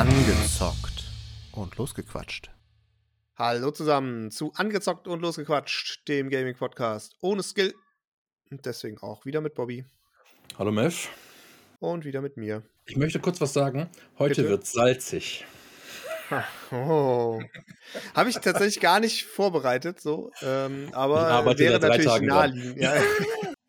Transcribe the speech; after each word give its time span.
Angezockt 0.00 1.04
und 1.52 1.76
losgequatscht. 1.76 2.50
Hallo 3.36 3.70
zusammen 3.70 4.30
zu 4.30 4.50
Angezockt 4.54 5.06
und 5.06 5.20
losgequatscht, 5.20 6.08
dem 6.08 6.30
Gaming-Podcast 6.30 7.16
ohne 7.20 7.42
Skill. 7.42 7.74
Und 8.50 8.64
deswegen 8.64 8.96
auch 8.96 9.26
wieder 9.26 9.42
mit 9.42 9.54
Bobby 9.54 9.84
Hallo 10.58 10.72
Mev. 10.72 11.10
und 11.80 12.06
wieder 12.06 12.22
mit 12.22 12.38
mir. 12.38 12.62
Ich 12.86 12.96
möchte 12.96 13.20
kurz 13.20 13.42
was 13.42 13.52
sagen. 13.52 13.90
Heute 14.18 14.48
wird 14.48 14.66
salzig. 14.66 15.44
Oh. 16.72 17.42
Habe 18.14 18.30
ich 18.30 18.36
tatsächlich 18.36 18.80
gar 18.80 19.00
nicht 19.00 19.26
vorbereitet, 19.26 20.00
so. 20.00 20.30
Ähm, 20.40 20.88
aber 20.92 21.58
wäre 21.58 21.78
natürlich 21.78 22.22
naheliegend. 22.22 22.78
Ja, 22.80 22.94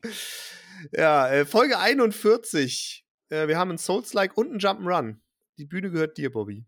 ja 0.94 1.30
äh, 1.30 1.46
Folge 1.46 1.78
41. 1.78 3.04
Äh, 3.28 3.50
wir 3.50 3.58
haben 3.58 3.72
ein 3.72 3.78
Souls-like 3.78 4.38
und 4.38 4.54
ein 4.54 4.60
Jump'n'Run. 4.60 5.18
Die 5.58 5.66
Bühne 5.66 5.92
gehört 5.92 6.18
dir, 6.18 6.32
Bobby. 6.32 6.66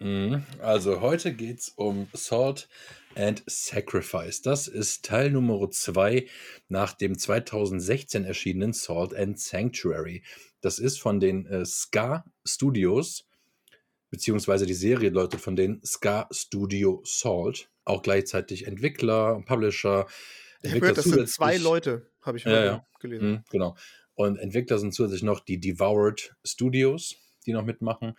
Mhm. 0.00 0.44
Also 0.60 1.00
heute 1.00 1.34
geht 1.34 1.60
es 1.60 1.68
um 1.70 2.08
Salt 2.12 2.68
and 3.16 3.42
Sacrifice. 3.46 4.42
Das 4.42 4.68
ist 4.68 5.04
Teil 5.04 5.30
Nummer 5.30 5.70
2 5.70 6.26
nach 6.68 6.92
dem 6.92 7.18
2016 7.18 8.24
erschienenen 8.24 8.72
Salt 8.72 9.14
and 9.14 9.40
Sanctuary. 9.40 10.22
Das 10.60 10.78
ist 10.78 11.00
von 11.00 11.18
den 11.18 11.46
äh, 11.46 11.64
Ska 11.64 12.24
Studios, 12.44 13.26
beziehungsweise 14.10 14.66
die 14.66 14.74
Serie 14.74 15.10
läutet 15.10 15.40
von 15.40 15.56
den 15.56 15.80
Ska 15.84 16.28
Studio 16.30 17.02
Salt. 17.04 17.68
Auch 17.84 18.02
gleichzeitig 18.02 18.66
Entwickler, 18.66 19.42
Publisher. 19.46 20.06
Ich 20.62 20.70
habe 20.70 20.80
gehört, 20.80 20.98
das 20.98 21.06
sind 21.06 21.28
zwei 21.28 21.56
Leute, 21.56 22.10
habe 22.22 22.38
ich 22.38 22.44
mal 22.44 22.64
ja. 22.64 22.86
gelesen. 23.00 23.30
Mhm, 23.30 23.44
genau. 23.50 23.76
Und 24.14 24.36
Entwickler 24.36 24.78
sind 24.78 24.92
zusätzlich 24.94 25.22
noch 25.22 25.40
die 25.40 25.58
Devoured 25.58 26.36
Studios, 26.44 27.16
die 27.48 27.54
noch 27.54 27.64
mitmachen. 27.64 28.16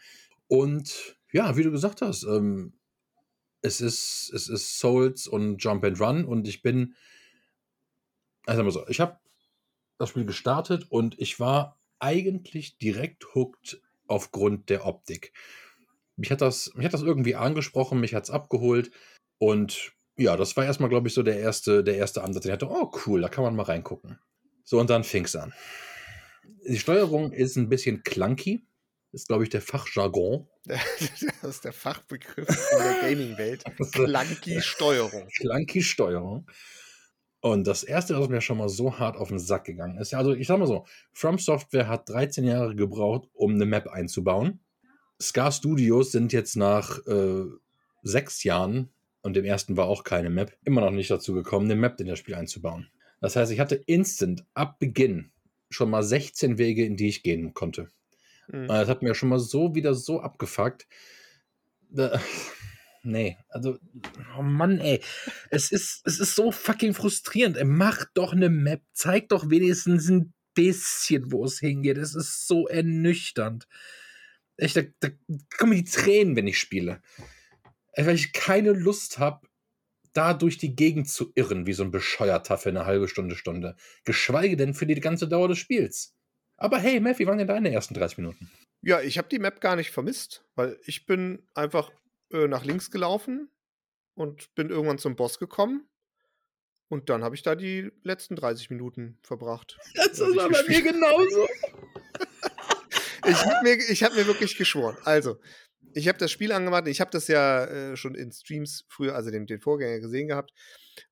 Und 0.47 1.17
ja, 1.31 1.55
wie 1.55 1.63
du 1.63 1.71
gesagt 1.71 2.01
hast, 2.01 2.23
ähm, 2.23 2.73
es, 3.61 3.81
ist, 3.81 4.31
es 4.33 4.49
ist 4.49 4.79
Souls 4.79 5.27
und 5.27 5.63
Jump 5.63 5.83
and 5.85 5.99
Run 5.99 6.25
und 6.25 6.47
ich 6.47 6.61
bin, 6.61 6.95
also 8.45 8.63
wir 8.63 8.71
so, 8.71 8.87
ich 8.87 8.99
habe 8.99 9.19
das 9.97 10.09
Spiel 10.09 10.25
gestartet 10.25 10.87
und 10.89 11.19
ich 11.19 11.39
war 11.39 11.79
eigentlich 11.99 12.77
direkt 12.77 13.35
hooked 13.35 13.81
aufgrund 14.07 14.69
der 14.69 14.85
Optik. 14.85 15.33
Mich 16.15 16.31
hat 16.31 16.41
das, 16.41 16.73
mich 16.75 16.85
hat 16.85 16.93
das 16.93 17.03
irgendwie 17.03 17.35
angesprochen, 17.35 17.99
mich 17.99 18.15
hat 18.15 18.23
es 18.23 18.29
abgeholt 18.29 18.91
und 19.37 19.93
ja, 20.17 20.35
das 20.35 20.57
war 20.57 20.65
erstmal, 20.65 20.89
glaube 20.89 21.07
ich, 21.07 21.13
so 21.13 21.23
der 21.23 21.39
erste, 21.39 21.83
der 21.83 21.95
erste 21.95 22.23
Ansatz. 22.23 22.45
Ich 22.45 22.51
hatte, 22.51 22.69
oh 22.69 22.91
cool, 23.05 23.21
da 23.21 23.29
kann 23.29 23.43
man 23.43 23.55
mal 23.55 23.63
reingucken. 23.63 24.19
So, 24.65 24.79
und 24.79 24.89
dann 24.89 25.03
fing 25.03 25.25
es 25.25 25.35
an. 25.35 25.53
Die 26.67 26.77
Steuerung 26.77 27.31
ist 27.31 27.55
ein 27.55 27.69
bisschen 27.69 28.03
clunky. 28.03 28.67
Ist, 29.11 29.27
glaube 29.27 29.43
ich, 29.43 29.49
der 29.49 29.61
Fachjargon. 29.61 30.47
Das 31.41 31.55
ist 31.55 31.65
der 31.65 31.73
Fachbegriff 31.73 32.47
in 32.47 32.83
der 32.83 33.01
Gaming-Welt. 33.01 33.63
Clunky-Steuerung. 33.93 35.27
Clunky 35.37 35.81
Steuerung. 35.81 36.45
Und 37.41 37.65
das 37.65 37.83
erste, 37.83 38.19
was 38.19 38.27
mir 38.27 38.41
schon 38.41 38.57
mal 38.57 38.67
so 38.67 38.99
hart 38.99 39.15
auf 39.15 39.29
den 39.29 39.39
Sack 39.39 39.63
gegangen 39.63 39.97
ist, 39.97 40.13
also 40.13 40.33
ich 40.33 40.47
sag 40.47 40.59
mal 40.59 40.67
so, 40.67 40.85
From 41.13 41.39
Software 41.39 41.87
hat 41.87 42.09
13 42.09 42.43
Jahre 42.43 42.75
gebraucht, 42.75 43.29
um 43.33 43.55
eine 43.55 43.65
Map 43.65 43.87
einzubauen. 43.87 44.59
Scar 45.21 45.51
Studios 45.51 46.11
sind 46.11 46.33
jetzt 46.33 46.57
nach 46.57 46.99
äh, 47.07 47.45
sechs 48.03 48.43
Jahren, 48.43 48.89
und 49.21 49.35
dem 49.35 49.45
ersten 49.45 49.77
war 49.77 49.87
auch 49.87 50.03
keine 50.03 50.29
Map, 50.29 50.57
immer 50.63 50.81
noch 50.81 50.91
nicht 50.91 51.11
dazu 51.11 51.33
gekommen, 51.33 51.65
eine 51.65 51.79
Map 51.79 51.99
in 51.99 52.07
das 52.07 52.19
Spiel 52.19 52.35
einzubauen. 52.35 52.89
Das 53.21 53.35
heißt, 53.35 53.51
ich 53.51 53.59
hatte 53.59 53.75
instant 53.75 54.45
ab 54.53 54.79
Beginn 54.79 55.31
schon 55.69 55.89
mal 55.89 56.03
16 56.03 56.57
Wege, 56.57 56.85
in 56.85 56.95
die 56.95 57.09
ich 57.09 57.23
gehen 57.23 57.53
konnte. 57.53 57.89
Mhm. 58.51 58.61
Und 58.61 58.67
Das 58.69 58.89
hat 58.89 59.01
mir 59.01 59.15
schon 59.15 59.29
mal 59.29 59.39
so 59.39 59.75
wieder 59.75 59.93
so 59.93 60.21
abgefuckt. 60.21 60.87
Da, 61.89 62.19
nee, 63.03 63.37
also, 63.49 63.77
oh 64.37 64.41
Mann, 64.41 64.79
ey. 64.79 65.01
Es 65.49 65.71
ist, 65.71 66.01
es 66.05 66.19
ist 66.19 66.35
so 66.35 66.51
fucking 66.51 66.93
frustrierend. 66.93 67.57
Ey, 67.57 67.65
Mach 67.65 68.05
doch 68.13 68.33
eine 68.33 68.49
Map. 68.49 68.81
Zeig 68.93 69.29
doch 69.29 69.49
wenigstens 69.49 70.09
ein 70.09 70.33
bisschen, 70.53 71.31
wo 71.31 71.45
es 71.45 71.59
hingeht. 71.59 71.97
Es 71.97 72.15
ist 72.15 72.47
so 72.47 72.67
ernüchternd. 72.67 73.67
Echt, 74.57 74.75
da, 74.75 74.81
da 74.99 75.09
kommen 75.57 75.73
die 75.73 75.85
Tränen, 75.85 76.35
wenn 76.35 76.47
ich 76.47 76.59
spiele. 76.59 77.01
Weil 77.95 78.15
ich 78.15 78.33
keine 78.33 78.71
Lust 78.71 79.19
habe, 79.19 79.47
da 80.13 80.33
durch 80.33 80.57
die 80.57 80.75
Gegend 80.75 81.07
zu 81.07 81.31
irren, 81.35 81.65
wie 81.65 81.73
so 81.73 81.83
ein 81.83 81.91
Bescheuerter 81.91 82.57
für 82.57 82.69
eine 82.69 82.85
halbe 82.85 83.07
Stunde, 83.07 83.35
Stunde. 83.35 83.75
Geschweige 84.05 84.57
denn 84.57 84.73
für 84.73 84.85
die 84.85 84.95
ganze 84.95 85.27
Dauer 85.27 85.47
des 85.47 85.59
Spiels. 85.59 86.15
Aber 86.59 86.77
hey, 86.77 86.99
Matt, 86.99 87.19
wie 87.19 87.25
waren 87.25 87.37
denn 87.37 87.47
deine 87.47 87.71
ersten 87.71 87.93
30 87.93 88.17
Minuten? 88.17 88.51
Ja, 88.81 89.01
ich 89.01 89.17
habe 89.17 89.29
die 89.29 89.39
Map 89.39 89.61
gar 89.61 89.77
nicht 89.77 89.91
vermisst, 89.91 90.43
weil 90.55 90.77
ich 90.83 91.05
bin 91.05 91.47
einfach 91.53 91.91
äh, 92.31 92.47
nach 92.47 92.65
links 92.65 92.91
gelaufen 92.91 93.49
und 94.13 94.53
bin 94.55 94.69
irgendwann 94.69 94.97
zum 94.97 95.15
Boss 95.15 95.39
gekommen. 95.39 95.87
Und 96.89 97.09
dann 97.09 97.23
habe 97.23 97.35
ich 97.35 97.43
da 97.43 97.55
die 97.55 97.91
letzten 98.03 98.35
30 98.35 98.69
Minuten 98.69 99.17
verbracht. 99.23 99.77
Das 99.95 100.21
Also 100.21 100.31
ich 100.31 100.37
war 100.37 100.49
bei 100.49 100.63
mir 100.67 100.81
genauso. 100.81 101.47
Ich 103.27 103.45
habe 103.45 103.63
mir, 103.63 103.75
ich 103.75 104.01
hab 104.01 104.15
mir 104.15 104.25
wirklich 104.25 104.57
geschworen. 104.57 104.97
Also, 105.03 105.39
ich 105.93 106.07
habe 106.07 106.17
das 106.17 106.31
Spiel 106.31 106.51
angemacht. 106.53 106.87
Ich 106.87 107.01
habe 107.01 107.11
das 107.11 107.27
ja 107.27 107.65
äh, 107.65 107.97
schon 107.97 108.15
in 108.15 108.31
Streams 108.31 108.85
früher, 108.87 109.13
also 109.13 109.29
den, 109.29 109.45
den 109.45 109.59
Vorgänger 109.59 109.99
gesehen 109.99 110.29
gehabt. 110.29 110.51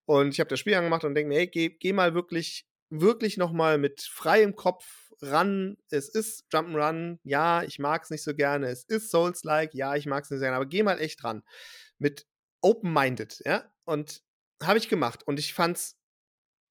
Und 0.05 0.29
ich 0.29 0.39
habe 0.39 0.49
das 0.49 0.59
Spiel 0.59 0.73
angemacht 0.73 1.03
und 1.03 1.15
denke 1.15 1.27
mir, 1.27 1.39
hey, 1.39 1.47
geh, 1.47 1.69
geh 1.69 1.93
mal 1.93 2.15
wirklich, 2.15 2.65
wirklich 2.89 3.37
noch 3.37 3.51
mal 3.51 3.77
mit 3.77 4.01
freiem 4.01 4.55
Kopf 4.55 5.06
ran. 5.21 5.77
Es 5.89 6.09
ist 6.09 6.45
Jump'n'Run. 6.51 7.19
Ja, 7.23 7.63
ich 7.63 7.79
mag 7.79 8.03
es 8.03 8.09
nicht 8.09 8.23
so 8.23 8.33
gerne. 8.33 8.67
Es 8.67 8.83
ist 8.83 9.11
Souls-like. 9.11 9.73
Ja, 9.73 9.95
ich 9.95 10.05
mag 10.05 10.23
es 10.23 10.29
nicht 10.29 10.39
so 10.39 10.43
gerne. 10.43 10.55
Aber 10.55 10.65
geh 10.65 10.83
mal 10.83 10.99
echt 10.99 11.23
ran. 11.23 11.43
Mit 11.97 12.25
open-minded, 12.61 13.41
ja. 13.45 13.71
Und 13.85 14.23
habe 14.61 14.77
ich 14.77 14.89
gemacht. 14.89 15.25
Und 15.25 15.39
ich 15.39 15.53
fand's 15.53 15.97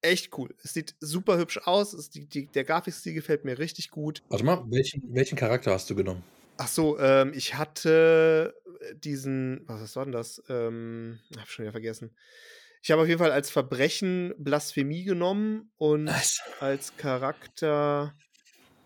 echt 0.01 0.37
cool. 0.37 0.55
Es 0.63 0.73
sieht 0.73 0.95
super 0.99 1.37
hübsch 1.37 1.59
aus. 1.65 1.93
Es, 1.93 2.09
die, 2.09 2.27
die, 2.27 2.47
der 2.47 2.63
Grafikstil 2.63 3.13
gefällt 3.13 3.45
mir 3.45 3.57
richtig 3.59 3.89
gut. 3.89 4.23
Warte 4.29 4.45
mal, 4.45 4.63
welchen, 4.69 5.03
welchen 5.13 5.37
Charakter 5.37 5.71
hast 5.71 5.89
du 5.89 5.95
genommen? 5.95 6.23
Ach 6.57 6.67
so, 6.67 6.99
ähm, 6.99 7.33
ich 7.35 7.55
hatte 7.55 8.55
diesen, 8.95 9.63
was 9.67 9.95
war 9.95 10.05
denn 10.05 10.11
das? 10.11 10.41
Ähm, 10.49 11.19
hab 11.37 11.47
schon 11.47 11.63
wieder 11.63 11.71
vergessen. 11.71 12.15
Ich 12.81 12.91
habe 12.91 13.01
auf 13.01 13.07
jeden 13.07 13.19
Fall 13.19 13.31
als 13.31 13.49
Verbrechen 13.49 14.33
Blasphemie 14.37 15.03
genommen 15.03 15.71
und 15.77 16.05
Nice. 16.05 16.41
als 16.59 16.95
Charakter. 16.97 18.15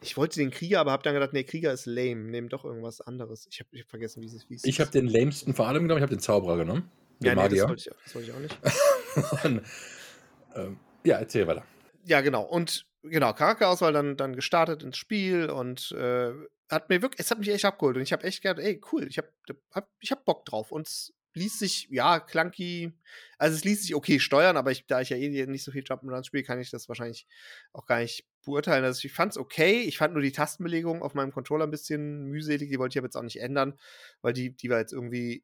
Ich 0.03 0.17
wollte 0.17 0.39
den 0.39 0.49
Krieger, 0.49 0.79
aber 0.79 0.91
habe 0.91 1.03
dann 1.03 1.13
gedacht, 1.13 1.33
nee, 1.33 1.43
Krieger 1.43 1.71
ist 1.71 1.85
lame. 1.85 2.15
Nehmen 2.15 2.49
doch 2.49 2.65
irgendwas 2.65 3.01
anderes. 3.01 3.47
Ich 3.51 3.59
habe 3.59 3.69
hab 3.79 3.89
vergessen, 3.89 4.21
wie 4.21 4.27
es 4.27 4.33
es 4.33 4.63
Ich 4.65 4.79
habe 4.79 4.89
den 4.89 5.07
lamesten 5.07 5.53
vor 5.53 5.67
allem 5.67 5.83
genommen, 5.83 5.99
ich 5.99 6.03
habe 6.03 6.15
den 6.15 6.19
Zauberer 6.19 6.57
genommen. 6.57 6.89
Den 7.19 7.27
ja, 7.27 7.35
nee, 7.35 7.41
das 7.41 7.51
Magier. 7.51 7.69
wollte, 7.69 7.89
ich, 7.89 8.03
das 8.03 8.15
wollte 8.15 8.29
ich 8.29 8.35
auch 8.35 8.39
nicht. 8.39 9.43
Und, 9.45 9.61
ähm, 10.55 10.79
ja, 11.03 11.17
erzähl 11.17 11.45
weiter. 11.45 11.63
Ja, 12.05 12.21
genau. 12.21 12.41
Und 12.41 12.85
genau, 13.03 13.33
Charakterauswahl 13.33 13.93
dann, 13.93 14.17
dann 14.17 14.35
gestartet 14.35 14.83
ins 14.83 14.97
Spiel 14.97 15.49
und 15.49 15.91
äh, 15.91 16.31
hat 16.69 16.89
mir 16.89 17.01
wirklich, 17.01 17.19
es 17.19 17.29
hat 17.29 17.39
mich 17.39 17.49
echt 17.49 17.65
abgeholt. 17.65 17.97
Und 17.97 18.03
ich 18.03 18.13
habe 18.13 18.23
echt 18.23 18.41
gedacht, 18.41 18.59
ey, 18.59 18.81
cool, 18.91 19.07
ich 19.07 19.17
habe 19.17 19.29
hab, 19.71 19.89
ich 19.99 20.11
hab 20.11 20.25
Bock 20.25 20.45
drauf. 20.45 20.71
Und 20.71 20.87
es 20.87 21.13
ließ 21.33 21.59
sich, 21.59 21.87
ja, 21.91 22.19
clunky, 22.19 22.91
also 23.37 23.55
es 23.55 23.63
ließ 23.63 23.83
sich 23.83 23.95
okay 23.95 24.19
steuern, 24.19 24.57
aber 24.57 24.71
ich, 24.71 24.85
da 24.87 25.01
ich 25.01 25.09
ja 25.09 25.17
eh 25.17 25.45
nicht 25.45 25.63
so 25.63 25.71
viel 25.71 25.83
Jump'n'Runs 25.83 26.25
spiele, 26.25 26.43
kann 26.43 26.59
ich 26.59 26.71
das 26.71 26.89
wahrscheinlich 26.89 27.27
auch 27.73 27.85
gar 27.85 27.99
nicht 27.99 28.25
beurteilen. 28.43 28.83
Also 28.85 29.05
ich 29.05 29.13
fand 29.13 29.31
es 29.33 29.37
okay. 29.37 29.81
Ich 29.81 29.97
fand 29.97 30.13
nur 30.13 30.23
die 30.23 30.31
Tastenbelegung 30.31 31.01
auf 31.01 31.13
meinem 31.13 31.31
Controller 31.31 31.65
ein 31.65 31.71
bisschen 31.71 32.25
mühselig. 32.25 32.69
Die 32.69 32.79
wollte 32.79 32.93
ich 32.93 32.97
aber 32.97 33.07
jetzt 33.07 33.15
auch 33.17 33.23
nicht 33.23 33.39
ändern, 33.41 33.77
weil 34.21 34.33
die, 34.33 34.55
die 34.55 34.69
war 34.69 34.79
jetzt 34.79 34.93
irgendwie 34.93 35.43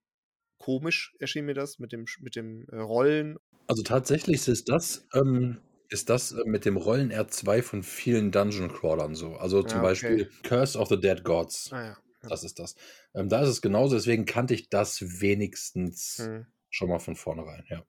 komisch, 0.58 1.16
erschien 1.20 1.46
mir 1.46 1.54
das, 1.54 1.80
mit 1.80 1.92
dem, 1.92 2.06
mit 2.20 2.36
dem 2.36 2.68
äh, 2.72 2.78
Rollen 2.78 3.38
Also 3.68 3.84
tatsächlich 3.84 4.48
ist 4.48 4.70
das, 4.70 5.08
ähm, 5.14 5.62
ist 5.90 6.10
das 6.10 6.32
äh, 6.32 6.44
mit 6.46 6.66
dem 6.66 6.78
Rollen 6.78 7.12
R2 7.12 7.62
von 7.62 7.84
vielen 7.84 8.32
Dungeon 8.32 8.72
Crawlern 8.74 9.16
so. 9.16 9.36
Also 9.36 9.62
zum 9.64 9.82
Ja, 9.84 9.84
okay. 9.84 9.88
Beispiel 9.90 10.30
Curse 10.44 10.78
of 10.80 10.90
the 10.90 11.00
Dead 11.00 11.24
Gods. 11.24 11.72
Naja. 11.72 11.98
Das 12.22 12.44
ist 12.44 12.60
das. 12.60 12.76
Ähm, 13.14 13.30
da 13.30 13.42
ist 13.44 13.50
es 13.50 13.62
genauso, 13.62 13.96
deswegen 13.96 14.26
kannte 14.26 14.54
ich 14.54 14.70
das 14.70 15.22
wenigstens 15.22 16.18
Hm. 16.18 16.48
schon 16.70 16.90
mal 16.90 17.00
von 17.00 17.16
vornherein, 17.16 17.64
ja. 17.70 17.86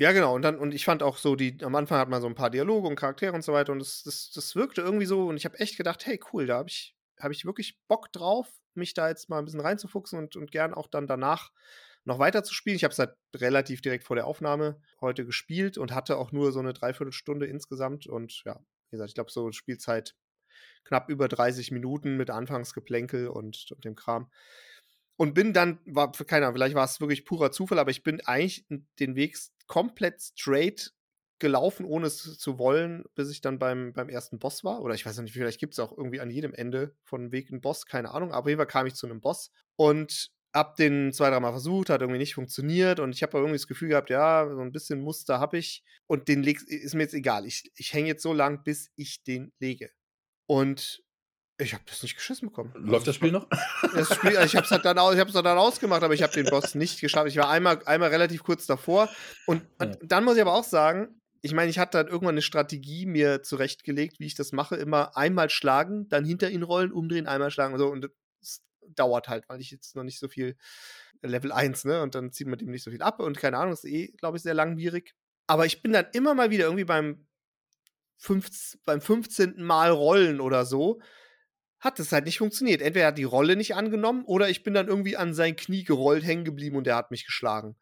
Ja, 0.00 0.12
genau. 0.12 0.34
Und 0.34 0.40
dann, 0.40 0.58
und 0.58 0.72
ich 0.72 0.86
fand 0.86 1.02
auch 1.02 1.18
so, 1.18 1.36
die, 1.36 1.58
am 1.62 1.74
Anfang 1.74 1.98
hat 1.98 2.08
man 2.08 2.22
so 2.22 2.26
ein 2.26 2.34
paar 2.34 2.48
Dialoge 2.48 2.88
und 2.88 2.96
Charaktere 2.96 3.34
und 3.34 3.42
so 3.44 3.52
weiter. 3.52 3.72
Und 3.72 3.80
das, 3.80 4.02
das, 4.02 4.30
das 4.34 4.56
wirkte 4.56 4.80
irgendwie 4.80 5.04
so. 5.04 5.26
Und 5.26 5.36
ich 5.36 5.44
habe 5.44 5.58
echt 5.60 5.76
gedacht, 5.76 6.06
hey, 6.06 6.18
cool, 6.32 6.46
da 6.46 6.56
habe 6.56 6.70
ich, 6.70 6.96
hab 7.18 7.30
ich 7.32 7.44
wirklich 7.44 7.78
Bock 7.86 8.10
drauf, 8.10 8.48
mich 8.72 8.94
da 8.94 9.10
jetzt 9.10 9.28
mal 9.28 9.38
ein 9.38 9.44
bisschen 9.44 9.60
reinzufuchsen 9.60 10.18
und, 10.18 10.36
und 10.36 10.50
gern 10.52 10.72
auch 10.72 10.86
dann 10.86 11.06
danach 11.06 11.50
noch 12.04 12.18
weiter 12.18 12.42
zu 12.42 12.54
spielen. 12.54 12.76
Ich 12.76 12.84
habe 12.84 12.92
es 12.92 12.98
halt 12.98 13.14
relativ 13.36 13.82
direkt 13.82 14.04
vor 14.04 14.16
der 14.16 14.26
Aufnahme 14.26 14.80
heute 15.02 15.26
gespielt 15.26 15.76
und 15.76 15.92
hatte 15.94 16.16
auch 16.16 16.32
nur 16.32 16.50
so 16.52 16.60
eine 16.60 16.72
Dreiviertelstunde 16.72 17.44
insgesamt. 17.44 18.06
Und 18.06 18.42
ja, 18.46 18.58
wie 18.88 18.92
gesagt, 18.92 19.10
ich 19.10 19.14
glaube, 19.14 19.30
so 19.30 19.52
Spielzeit 19.52 20.14
knapp 20.84 21.10
über 21.10 21.28
30 21.28 21.72
Minuten 21.72 22.16
mit 22.16 22.30
Anfangsgeplänkel 22.30 23.28
und, 23.28 23.70
und 23.72 23.84
dem 23.84 23.96
Kram. 23.96 24.30
Und 25.20 25.34
bin 25.34 25.52
dann, 25.52 25.80
war, 25.84 26.10
keine 26.12 26.46
Ahnung, 26.46 26.54
vielleicht 26.54 26.74
war 26.74 26.86
es 26.86 26.98
wirklich 26.98 27.26
purer 27.26 27.52
Zufall, 27.52 27.78
aber 27.78 27.90
ich 27.90 28.02
bin 28.02 28.22
eigentlich 28.22 28.64
den 28.98 29.16
Weg 29.16 29.36
komplett 29.66 30.22
straight 30.22 30.94
gelaufen, 31.38 31.84
ohne 31.84 32.06
es 32.06 32.38
zu 32.38 32.58
wollen, 32.58 33.04
bis 33.14 33.30
ich 33.30 33.42
dann 33.42 33.58
beim, 33.58 33.92
beim 33.92 34.08
ersten 34.08 34.38
Boss 34.38 34.64
war. 34.64 34.80
Oder 34.80 34.94
ich 34.94 35.04
weiß 35.04 35.18
nicht, 35.18 35.34
vielleicht 35.34 35.60
gibt 35.60 35.74
es 35.74 35.78
auch 35.78 35.94
irgendwie 35.94 36.20
an 36.20 36.30
jedem 36.30 36.54
Ende 36.54 36.96
von 37.04 37.32
Weg 37.32 37.50
einen 37.50 37.60
Boss, 37.60 37.84
keine 37.84 38.12
Ahnung. 38.12 38.32
Aber 38.32 38.48
jeden 38.48 38.58
Fall 38.58 38.66
kam 38.66 38.86
ich 38.86 38.94
zu 38.94 39.06
einem 39.06 39.20
Boss 39.20 39.52
und 39.76 40.30
hab 40.54 40.76
den 40.76 41.12
zwei, 41.12 41.28
dreimal 41.28 41.52
versucht, 41.52 41.90
hat 41.90 42.00
irgendwie 42.00 42.18
nicht 42.18 42.34
funktioniert 42.34 42.98
und 42.98 43.14
ich 43.14 43.22
habe 43.22 43.36
irgendwie 43.36 43.58
das 43.58 43.66
Gefühl 43.66 43.90
gehabt, 43.90 44.08
ja, 44.08 44.48
so 44.50 44.62
ein 44.62 44.72
bisschen 44.72 45.02
Muster 45.02 45.38
habe 45.38 45.58
ich 45.58 45.84
und 46.06 46.28
den 46.28 46.42
leg, 46.42 46.62
ist 46.66 46.94
mir 46.94 47.02
jetzt 47.02 47.14
egal. 47.14 47.44
Ich, 47.44 47.70
ich 47.74 47.92
hänge 47.92 48.08
jetzt 48.08 48.22
so 48.22 48.32
lang, 48.32 48.62
bis 48.64 48.90
ich 48.96 49.22
den 49.22 49.52
lege. 49.58 49.90
Und 50.46 51.02
ich 51.60 51.74
habe 51.74 51.84
das 51.86 52.02
nicht 52.02 52.16
geschissen 52.16 52.48
bekommen. 52.48 52.72
Läuft 52.76 53.06
das 53.06 53.14
Spiel 53.14 53.32
noch? 53.32 53.48
Das 53.94 54.14
Spiel, 54.14 54.30
ich 54.44 54.56
habe 54.56 54.64
es 54.64 54.70
halt 54.70 54.84
dann, 54.84 54.98
aus, 54.98 55.14
ich 55.14 55.20
hab's 55.20 55.32
dann 55.32 55.46
ausgemacht, 55.46 56.02
aber 56.02 56.14
ich 56.14 56.22
habe 56.22 56.32
den 56.32 56.46
Boss 56.46 56.74
nicht 56.74 57.00
geschafft. 57.00 57.28
Ich 57.28 57.36
war 57.36 57.48
einmal, 57.48 57.80
einmal 57.86 58.10
relativ 58.10 58.42
kurz 58.42 58.66
davor. 58.66 59.08
Und, 59.46 59.62
und 59.78 59.98
dann 60.02 60.24
muss 60.24 60.36
ich 60.36 60.42
aber 60.42 60.54
auch 60.54 60.64
sagen, 60.64 61.20
ich 61.42 61.54
meine, 61.54 61.70
ich 61.70 61.78
hatte 61.78 61.98
dann 61.98 62.08
irgendwann 62.08 62.34
eine 62.34 62.42
Strategie 62.42 63.06
mir 63.06 63.42
zurechtgelegt, 63.42 64.20
wie 64.20 64.26
ich 64.26 64.34
das 64.34 64.52
mache. 64.52 64.76
Immer 64.76 65.16
einmal 65.16 65.50
schlagen, 65.50 66.08
dann 66.08 66.24
hinter 66.24 66.50
ihn 66.50 66.62
rollen, 66.62 66.92
umdrehen, 66.92 67.26
einmal 67.26 67.50
schlagen 67.50 67.74
und 67.74 67.80
so. 67.80 67.88
Und 67.88 68.10
es 68.40 68.62
dauert 68.88 69.28
halt, 69.28 69.48
weil 69.48 69.60
ich 69.60 69.70
jetzt 69.70 69.96
noch 69.96 70.04
nicht 70.04 70.18
so 70.18 70.28
viel 70.28 70.56
Level 71.22 71.52
1, 71.52 71.84
ne? 71.84 72.02
Und 72.02 72.14
dann 72.14 72.32
zieht 72.32 72.46
man 72.46 72.58
dem 72.58 72.70
nicht 72.70 72.82
so 72.82 72.90
viel 72.90 73.02
ab 73.02 73.20
und 73.20 73.38
keine 73.38 73.58
Ahnung, 73.58 73.72
ist 73.72 73.84
eh, 73.84 74.08
glaube 74.18 74.36
ich, 74.36 74.42
sehr 74.42 74.54
langwierig. 74.54 75.14
Aber 75.46 75.66
ich 75.66 75.82
bin 75.82 75.92
dann 75.92 76.06
immer 76.12 76.34
mal 76.34 76.50
wieder 76.50 76.64
irgendwie 76.64 76.84
beim, 76.84 77.26
15, 78.20 78.80
beim 78.84 79.00
15. 79.00 79.62
Mal 79.62 79.90
rollen 79.90 80.40
oder 80.40 80.66
so, 80.66 81.00
hat 81.80 81.98
es 81.98 82.12
halt 82.12 82.26
nicht 82.26 82.38
funktioniert. 82.38 82.82
Entweder 82.82 83.06
hat 83.06 83.18
die 83.18 83.24
Rolle 83.24 83.56
nicht 83.56 83.74
angenommen 83.74 84.24
oder 84.24 84.48
ich 84.48 84.62
bin 84.62 84.74
dann 84.74 84.88
irgendwie 84.88 85.16
an 85.16 85.34
sein 85.34 85.56
Knie 85.56 85.84
gerollt, 85.84 86.24
hängen 86.24 86.44
geblieben 86.44 86.76
und 86.76 86.86
der 86.86 86.96
hat 86.96 87.10
mich 87.10 87.24
geschlagen. 87.24 87.76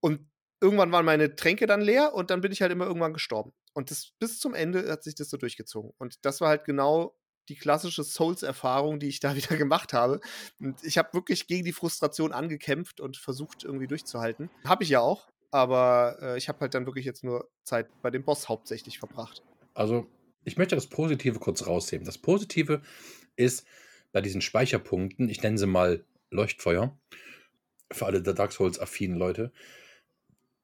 Und 0.00 0.28
irgendwann 0.60 0.92
waren 0.92 1.04
meine 1.04 1.36
Tränke 1.36 1.66
dann 1.66 1.82
leer 1.82 2.14
und 2.14 2.30
dann 2.30 2.40
bin 2.40 2.52
ich 2.52 2.62
halt 2.62 2.72
immer 2.72 2.86
irgendwann 2.86 3.12
gestorben. 3.12 3.52
Und 3.74 3.90
das, 3.90 4.12
bis 4.18 4.38
zum 4.38 4.54
Ende 4.54 4.90
hat 4.90 5.02
sich 5.02 5.14
das 5.14 5.28
so 5.28 5.36
durchgezogen. 5.36 5.92
Und 5.98 6.24
das 6.24 6.40
war 6.40 6.48
halt 6.48 6.64
genau 6.64 7.16
die 7.48 7.56
klassische 7.56 8.02
Souls-Erfahrung, 8.02 8.98
die 8.98 9.08
ich 9.08 9.20
da 9.20 9.36
wieder 9.36 9.56
gemacht 9.56 9.92
habe. 9.92 10.20
Und 10.58 10.82
ich 10.82 10.96
habe 10.96 11.12
wirklich 11.12 11.46
gegen 11.46 11.64
die 11.64 11.72
Frustration 11.72 12.32
angekämpft 12.32 13.00
und 13.00 13.16
versucht, 13.16 13.64
irgendwie 13.64 13.86
durchzuhalten. 13.86 14.50
Habe 14.64 14.84
ich 14.84 14.90
ja 14.90 15.00
auch, 15.00 15.28
aber 15.50 16.16
äh, 16.22 16.38
ich 16.38 16.48
habe 16.48 16.60
halt 16.60 16.74
dann 16.74 16.86
wirklich 16.86 17.04
jetzt 17.04 17.24
nur 17.24 17.50
Zeit 17.62 17.88
bei 18.00 18.10
dem 18.10 18.24
Boss 18.24 18.48
hauptsächlich 18.48 18.98
verbracht. 18.98 19.42
Also, 19.74 20.06
ich 20.44 20.56
möchte 20.56 20.74
das 20.74 20.86
Positive 20.86 21.38
kurz 21.38 21.66
rausheben. 21.66 22.04
Das 22.06 22.18
Positive 22.18 22.82
ist 23.36 23.66
bei 24.12 24.20
diesen 24.20 24.40
Speicherpunkten, 24.40 25.28
ich 25.28 25.42
nenne 25.42 25.58
sie 25.58 25.66
mal 25.66 26.04
Leuchtfeuer, 26.30 26.96
für 27.90 28.06
alle 28.06 28.22
der 28.22 28.34
Dark 28.34 28.52
Souls-affinen 28.52 29.16
Leute, 29.16 29.52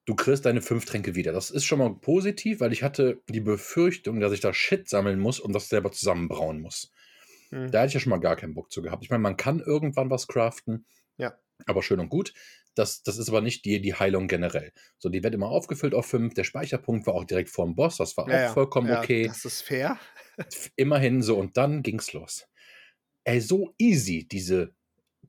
du 0.04 0.14
kriegst 0.14 0.44
deine 0.44 0.62
fünf 0.62 0.84
Tränke 0.84 1.14
wieder. 1.14 1.32
Das 1.32 1.50
ist 1.50 1.64
schon 1.64 1.78
mal 1.78 1.94
positiv, 1.94 2.60
weil 2.60 2.72
ich 2.72 2.82
hatte 2.82 3.20
die 3.28 3.40
Befürchtung, 3.40 4.20
dass 4.20 4.32
ich 4.32 4.40
da 4.40 4.52
Shit 4.52 4.88
sammeln 4.88 5.20
muss 5.20 5.38
und 5.38 5.52
das 5.52 5.68
selber 5.68 5.92
zusammenbrauen 5.92 6.60
muss. 6.60 6.90
Hm. 7.50 7.70
Da 7.70 7.80
hätte 7.80 7.88
ich 7.88 7.94
ja 7.94 8.00
schon 8.00 8.10
mal 8.10 8.18
gar 8.18 8.36
keinen 8.36 8.54
Bock 8.54 8.72
zu 8.72 8.82
gehabt. 8.82 9.04
Ich 9.04 9.10
meine, 9.10 9.22
man 9.22 9.36
kann 9.36 9.60
irgendwann 9.60 10.10
was 10.10 10.26
craften. 10.26 10.86
Ja. 11.16 11.38
Aber 11.66 11.82
schön 11.82 12.00
und 12.00 12.08
gut. 12.08 12.32
Das, 12.74 13.02
das 13.02 13.18
ist 13.18 13.28
aber 13.28 13.40
nicht 13.40 13.64
die, 13.64 13.80
die 13.80 13.94
Heilung 13.94 14.28
generell. 14.28 14.72
So, 14.98 15.08
die 15.08 15.22
wird 15.22 15.34
immer 15.34 15.48
aufgefüllt 15.48 15.94
auf 15.94 16.06
fünf. 16.06 16.34
Der 16.34 16.44
Speicherpunkt 16.44 17.06
war 17.06 17.14
auch 17.14 17.24
direkt 17.24 17.50
vor 17.50 17.66
dem 17.66 17.74
Boss. 17.74 17.96
Das 17.96 18.16
war 18.16 18.28
ja, 18.28 18.48
auch 18.48 18.54
vollkommen 18.54 18.88
ja, 18.88 19.00
okay. 19.00 19.26
Das 19.26 19.44
ist 19.44 19.62
fair. 19.62 19.98
Immerhin 20.76 21.20
so. 21.22 21.36
Und 21.36 21.56
dann 21.56 21.82
ging's 21.82 22.12
los. 22.12 22.46
Ey, 23.24 23.40
so 23.40 23.74
easy, 23.78 24.26
diese 24.26 24.72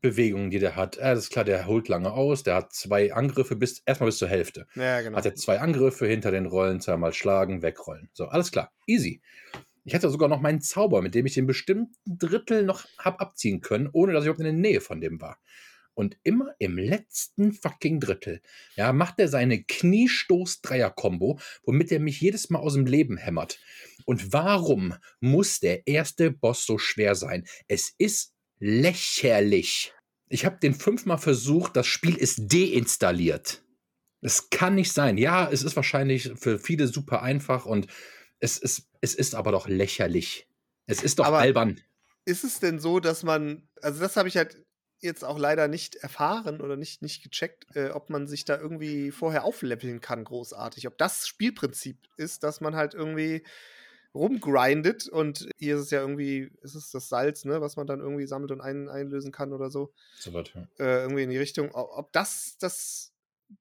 Bewegungen, 0.02 0.50
die 0.50 0.60
der 0.60 0.76
hat. 0.76 0.98
Ja, 0.98 1.14
das 1.14 1.26
ist 1.26 1.32
klar, 1.32 1.46
der 1.46 1.68
holt 1.68 1.88
lange 1.88 2.12
aus, 2.12 2.44
der 2.44 2.56
hat 2.56 2.74
zwei 2.74 3.14
Angriffe 3.14 3.56
bis 3.56 3.82
erstmal 3.86 4.08
bis 4.10 4.18
zur 4.18 4.28
Hälfte. 4.28 4.68
Ja, 4.76 5.02
genau. 5.02 5.18
Hat 5.18 5.26
er 5.26 5.36
zwei 5.36 5.60
Angriffe 5.60 6.08
hinter 6.08 6.32
den 6.32 6.48
Rollen, 6.48 6.82
zweimal 6.82 7.14
schlagen, 7.14 7.62
wegrollen. 7.62 8.10
So, 8.14 8.26
alles 8.26 8.52
klar. 8.52 8.72
Easy. 8.88 9.22
Ich 9.84 9.96
hatte 9.96 10.10
sogar 10.10 10.30
noch 10.30 10.42
meinen 10.42 10.62
Zauber, 10.62 11.02
mit 11.02 11.16
dem 11.16 11.26
ich 11.26 11.34
den 11.34 11.48
bestimmten 11.48 11.96
Drittel 12.06 12.64
noch 12.64 12.86
hab 12.98 13.22
abziehen 13.22 13.62
können, 13.62 13.90
ohne 13.92 14.14
dass 14.14 14.24
ich 14.24 14.28
überhaupt 14.28 14.40
in 14.40 14.46
der 14.46 14.54
Nähe 14.54 14.82
von 14.82 15.02
dem 15.02 15.20
war. 15.22 15.40
Und 16.02 16.18
immer 16.24 16.56
im 16.58 16.80
letzten 16.80 17.54
fucking 17.54 18.00
Drittel, 18.00 18.42
ja, 18.76 18.92
macht 18.92 19.20
er 19.20 19.28
seine 19.28 19.62
Kniestoß-Dreier-Kombo, 19.64 21.40
womit 21.64 21.92
er 21.92 22.00
mich 22.00 22.20
jedes 22.20 22.50
Mal 22.50 22.58
aus 22.58 22.74
dem 22.74 22.88
Leben 22.88 23.18
hämmert. 23.18 23.60
Und 24.06 24.34
warum 24.34 24.96
muss 25.20 25.60
der 25.60 25.86
erste 25.86 26.32
Boss 26.32 26.66
so 26.66 26.80
schwer 26.80 27.14
sein? 27.14 27.46
Es 27.68 27.94
ist 28.00 28.34
lächerlich. 28.58 29.94
Ich 30.28 30.44
habe 30.44 30.58
den 30.58 30.74
fünfmal 30.74 31.20
versucht, 31.20 31.76
das 31.76 31.86
Spiel 31.86 32.16
ist 32.16 32.52
deinstalliert. 32.52 33.64
Es 34.22 34.50
kann 34.50 34.74
nicht 34.74 34.94
sein. 34.94 35.20
Ja, 35.20 35.52
es 35.52 35.62
ist 35.62 35.76
wahrscheinlich 35.76 36.32
für 36.34 36.58
viele 36.58 36.88
super 36.88 37.22
einfach 37.22 37.68
und 37.68 37.86
es 38.40 38.58
ist, 38.58 38.90
es 39.02 39.14
ist 39.14 39.36
aber 39.36 39.52
doch 39.52 39.68
lächerlich. 39.68 40.48
Es 40.88 41.04
ist 41.04 41.20
doch 41.20 41.26
aber 41.26 41.38
albern. 41.38 41.80
Ist 42.26 42.44
es 42.44 42.60
denn 42.60 42.80
so, 42.80 43.00
dass 43.00 43.22
man, 43.22 43.70
also 43.84 44.00
das 44.00 44.18
habe 44.18 44.30
ich 44.30 44.38
halt 44.38 44.66
jetzt 45.02 45.24
auch 45.24 45.38
leider 45.38 45.68
nicht 45.68 45.96
erfahren 45.96 46.62
oder 46.62 46.76
nicht, 46.76 47.02
nicht 47.02 47.24
gecheckt, 47.24 47.76
äh, 47.76 47.90
ob 47.90 48.10
man 48.10 48.28
sich 48.28 48.46
da 48.46 48.58
irgendwie 48.58 49.12
vorher 49.12 49.44
aufleveln 49.44 50.02
kann, 50.02 50.24
großartig. 50.24 50.88
Ob 50.88 50.98
das 50.98 51.28
Spielprinzip 51.28 51.98
ist, 52.18 52.44
dass 52.44 52.62
man 52.62 52.76
halt 52.76 52.94
irgendwie 52.94 53.44
rumgrindet 54.14 55.08
und 55.08 55.48
hier 55.58 55.76
ist 55.76 55.84
es 55.84 55.92
ja 55.92 56.02
irgendwie, 56.02 56.52
ist 56.62 56.76
es 56.76 56.92
das 56.92 57.08
Salz, 57.08 57.46
ne, 57.46 57.62
was 57.62 57.78
man 57.78 57.88
dann 57.88 58.02
irgendwie 58.02 58.28
sammelt 58.28 58.52
und 58.52 58.62
ein, 58.62 58.90
einlösen 58.90 59.32
kann 59.32 59.54
oder 59.54 59.70
so. 59.70 59.94
So 60.20 60.34
was, 60.34 60.50
ja. 60.54 60.68
Äh, 60.80 61.04
irgendwie 61.04 61.24
in 61.24 61.30
die 61.30 61.38
Richtung. 61.38 61.72
Ob 61.74 62.12
das 62.12 62.58
das 62.60 63.14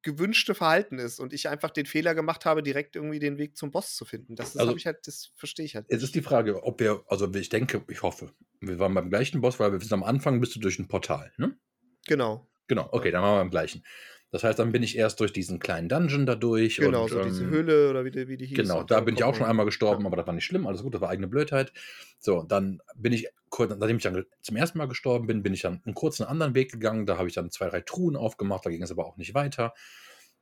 gewünschte 0.02 0.54
Verhalten 0.54 0.98
ist 0.98 1.20
und 1.20 1.32
ich 1.32 1.48
einfach 1.48 1.70
den 1.70 1.86
Fehler 1.86 2.14
gemacht 2.14 2.44
habe, 2.44 2.62
direkt 2.62 2.96
irgendwie 2.96 3.18
den 3.18 3.38
Weg 3.38 3.56
zum 3.56 3.70
Boss 3.70 3.96
zu 3.96 4.04
finden. 4.04 4.36
Das, 4.36 4.52
das 4.52 4.60
also, 4.60 4.76
ich 4.76 4.86
halt, 4.86 5.06
das 5.06 5.32
verstehe 5.36 5.66
ich 5.66 5.74
halt. 5.74 5.88
Nicht. 5.88 5.96
Es 5.96 6.02
ist 6.02 6.14
die 6.14 6.22
Frage, 6.22 6.62
ob 6.62 6.80
wir, 6.80 7.02
also 7.06 7.32
ich 7.34 7.48
denke, 7.48 7.84
ich 7.88 8.02
hoffe, 8.02 8.32
wir 8.60 8.78
waren 8.78 8.94
beim 8.94 9.10
gleichen 9.10 9.40
Boss, 9.40 9.58
weil 9.58 9.72
wir 9.72 9.80
sind 9.80 9.92
am 9.92 10.04
Anfang 10.04 10.40
bist 10.40 10.54
du 10.54 10.60
durch 10.60 10.78
ein 10.78 10.88
Portal, 10.88 11.32
ne? 11.36 11.58
Genau. 12.06 12.48
Genau, 12.68 12.88
okay, 12.92 13.10
dann 13.10 13.22
waren 13.22 13.34
wir 13.34 13.40
beim 13.40 13.50
gleichen. 13.50 13.84
Das 14.32 14.44
heißt, 14.44 14.58
dann 14.58 14.70
bin 14.70 14.82
ich 14.82 14.96
erst 14.96 15.18
durch 15.18 15.32
diesen 15.32 15.58
kleinen 15.58 15.88
Dungeon 15.88 16.24
da 16.24 16.36
durch. 16.36 16.76
Genau, 16.76 17.04
und, 17.04 17.10
so 17.10 17.22
diese 17.22 17.42
ähm, 17.42 17.50
Höhle 17.50 17.90
oder 17.90 18.04
wie 18.04 18.12
die, 18.12 18.28
wie 18.28 18.36
die 18.36 18.46
hieß. 18.46 18.56
Genau, 18.56 18.84
da 18.84 19.00
bin 19.00 19.16
ich 19.16 19.24
auch 19.24 19.34
schon 19.34 19.46
einmal 19.46 19.66
gestorben, 19.66 20.02
ja. 20.02 20.06
aber 20.06 20.16
das 20.16 20.26
war 20.26 20.34
nicht 20.34 20.44
schlimm, 20.44 20.66
alles 20.66 20.82
gut, 20.82 20.94
das 20.94 21.00
war 21.00 21.10
eigene 21.10 21.26
Blödheit. 21.26 21.72
So, 22.20 22.42
dann 22.42 22.80
bin 22.94 23.12
ich, 23.12 23.28
nachdem 23.58 23.96
ich 23.96 24.02
dann 24.02 24.24
zum 24.42 24.56
ersten 24.56 24.78
Mal 24.78 24.86
gestorben 24.86 25.26
bin, 25.26 25.42
bin 25.42 25.52
ich 25.52 25.62
dann 25.62 25.80
einen 25.84 25.94
kurzen 25.94 26.24
anderen 26.24 26.54
Weg 26.54 26.70
gegangen. 26.70 27.06
Da 27.06 27.18
habe 27.18 27.28
ich 27.28 27.34
dann 27.34 27.50
zwei, 27.50 27.68
drei 27.68 27.80
Truhen 27.80 28.16
aufgemacht, 28.16 28.64
da 28.64 28.70
ging 28.70 28.82
es 28.82 28.92
aber 28.92 29.06
auch 29.06 29.16
nicht 29.16 29.34
weiter. 29.34 29.74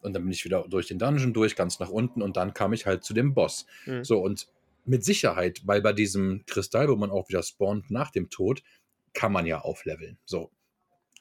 Und 0.01 0.13
dann 0.13 0.23
bin 0.23 0.33
ich 0.33 0.45
wieder 0.45 0.67
durch 0.69 0.87
den 0.87 0.99
Dungeon 0.99 1.33
durch, 1.33 1.57
ganz 1.57 1.81
nach 1.81 1.89
unten 1.89 2.21
und 2.21 2.37
dann 2.37 2.53
kam 2.53 2.73
ich 2.73 2.87
halt 2.87 3.05
zu 3.05 3.15
dem 3.15 3.35
Boss. 3.35 3.67
Mhm. 3.87 4.05
So, 4.05 4.21
und 4.21 4.49
mit 4.85 5.05
Sicherheit, 5.05 5.63
weil 5.65 5.83
bei 5.83 5.93
diesem 5.93 6.45
Kristall, 6.47 6.89
wo 6.89 6.97
man 6.97 7.11
auch 7.11 7.29
wieder 7.29 7.43
spawnt 7.43 7.91
nach 7.91 8.11
dem 8.11 8.31
Tod, 8.31 8.63
kann 9.13 9.33
man 9.33 9.47
ja 9.47 9.61
aufleveln. 9.61 10.19
So, 10.25 10.51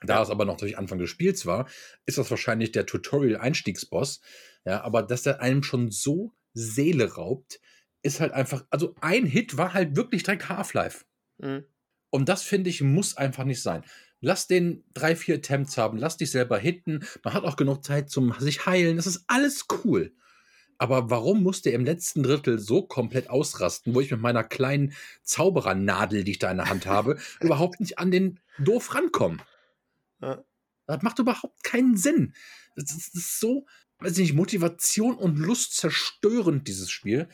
da 0.01 0.21
es 0.21 0.29
aber 0.29 0.45
noch 0.45 0.57
durch 0.57 0.77
Anfang 0.77 0.99
des 0.99 1.09
Spiels 1.09 1.45
war, 1.45 1.67
ist 2.05 2.17
das 2.17 2.29
wahrscheinlich 2.29 2.71
der 2.71 2.85
Tutorial-Einstiegsboss. 2.85 4.21
Ja, 4.65 4.81
aber 4.81 5.03
dass 5.03 5.23
der 5.23 5.41
einem 5.41 5.63
schon 5.63 5.91
so 5.91 6.33
Seele 6.53 7.13
raubt, 7.15 7.59
ist 8.03 8.19
halt 8.19 8.33
einfach, 8.33 8.65
also 8.69 8.95
ein 9.01 9.25
Hit 9.25 9.57
war 9.57 9.73
halt 9.73 9.95
wirklich 9.95 10.23
direkt 10.23 10.49
Half-Life. 10.49 11.05
Mhm. 11.39 11.65
Und 12.09 12.29
das 12.29 12.43
finde 12.43 12.69
ich, 12.69 12.81
muss 12.81 13.17
einfach 13.17 13.43
nicht 13.43 13.61
sein. 13.61 13.83
Lass 14.19 14.47
den 14.47 14.83
drei, 14.93 15.15
vier 15.15 15.35
Attempts 15.35 15.77
haben, 15.77 15.97
lass 15.97 16.17
dich 16.17 16.31
selber 16.31 16.57
hitten. 16.57 17.05
Man 17.23 17.33
hat 17.33 17.43
auch 17.43 17.55
genug 17.55 17.83
Zeit 17.83 18.09
zum 18.09 18.33
sich 18.39 18.65
heilen. 18.65 18.97
Das 18.97 19.07
ist 19.07 19.23
alles 19.27 19.65
cool. 19.83 20.13
Aber 20.79 21.09
warum 21.09 21.43
muss 21.43 21.61
der 21.61 21.73
im 21.73 21.85
letzten 21.85 22.23
Drittel 22.23 22.59
so 22.59 22.83
komplett 22.83 23.29
ausrasten, 23.29 23.95
wo 23.95 24.01
ich 24.01 24.11
mit 24.11 24.21
meiner 24.21 24.43
kleinen 24.43 24.93
Zauberernadel, 25.23 26.23
die 26.23 26.31
ich 26.31 26.39
da 26.39 26.51
in 26.51 26.57
der 26.57 26.69
Hand 26.69 26.85
habe, 26.85 27.17
überhaupt 27.41 27.79
nicht 27.79 27.99
an 27.99 28.11
den 28.11 28.39
doof 28.59 28.93
rankomme? 28.93 29.37
Ja. 30.21 30.43
Das 30.87 31.01
macht 31.01 31.19
überhaupt 31.19 31.63
keinen 31.63 31.97
Sinn. 31.97 32.33
Das 32.75 32.91
ist, 32.91 33.13
das 33.13 33.23
ist 33.23 33.39
so, 33.39 33.65
weiß 33.99 34.13
ich 34.13 34.29
nicht, 34.29 34.33
Motivation 34.33 35.15
und 35.17 35.37
Lust 35.37 35.75
zerstörend, 35.75 36.67
dieses 36.67 36.89
Spiel. 36.89 37.27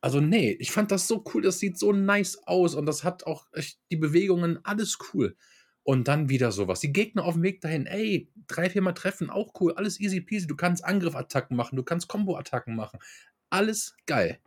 Also, 0.00 0.20
nee, 0.20 0.52
ich 0.60 0.70
fand 0.70 0.92
das 0.92 1.08
so 1.08 1.24
cool, 1.32 1.42
das 1.42 1.58
sieht 1.58 1.78
so 1.78 1.92
nice 1.92 2.38
aus 2.46 2.74
und 2.74 2.86
das 2.86 3.02
hat 3.02 3.24
auch 3.24 3.46
echt 3.52 3.80
die 3.90 3.96
Bewegungen, 3.96 4.64
alles 4.64 4.98
cool. 5.12 5.36
Und 5.82 6.06
dann 6.06 6.28
wieder 6.28 6.52
sowas. 6.52 6.80
Die 6.80 6.92
Gegner 6.92 7.24
auf 7.24 7.34
dem 7.34 7.42
Weg 7.42 7.62
dahin, 7.62 7.86
ey, 7.86 8.30
drei, 8.46 8.68
viermal 8.68 8.92
treffen, 8.94 9.30
auch 9.30 9.58
cool, 9.58 9.72
alles 9.72 9.98
easy 9.98 10.20
peasy. 10.20 10.46
Du 10.46 10.54
kannst 10.54 10.84
Angriffattacken 10.84 11.56
machen, 11.56 11.76
du 11.76 11.82
kannst 11.82 12.08
Combo-Attacken 12.08 12.76
machen. 12.76 13.00
Alles 13.48 13.96
geil. 14.04 14.38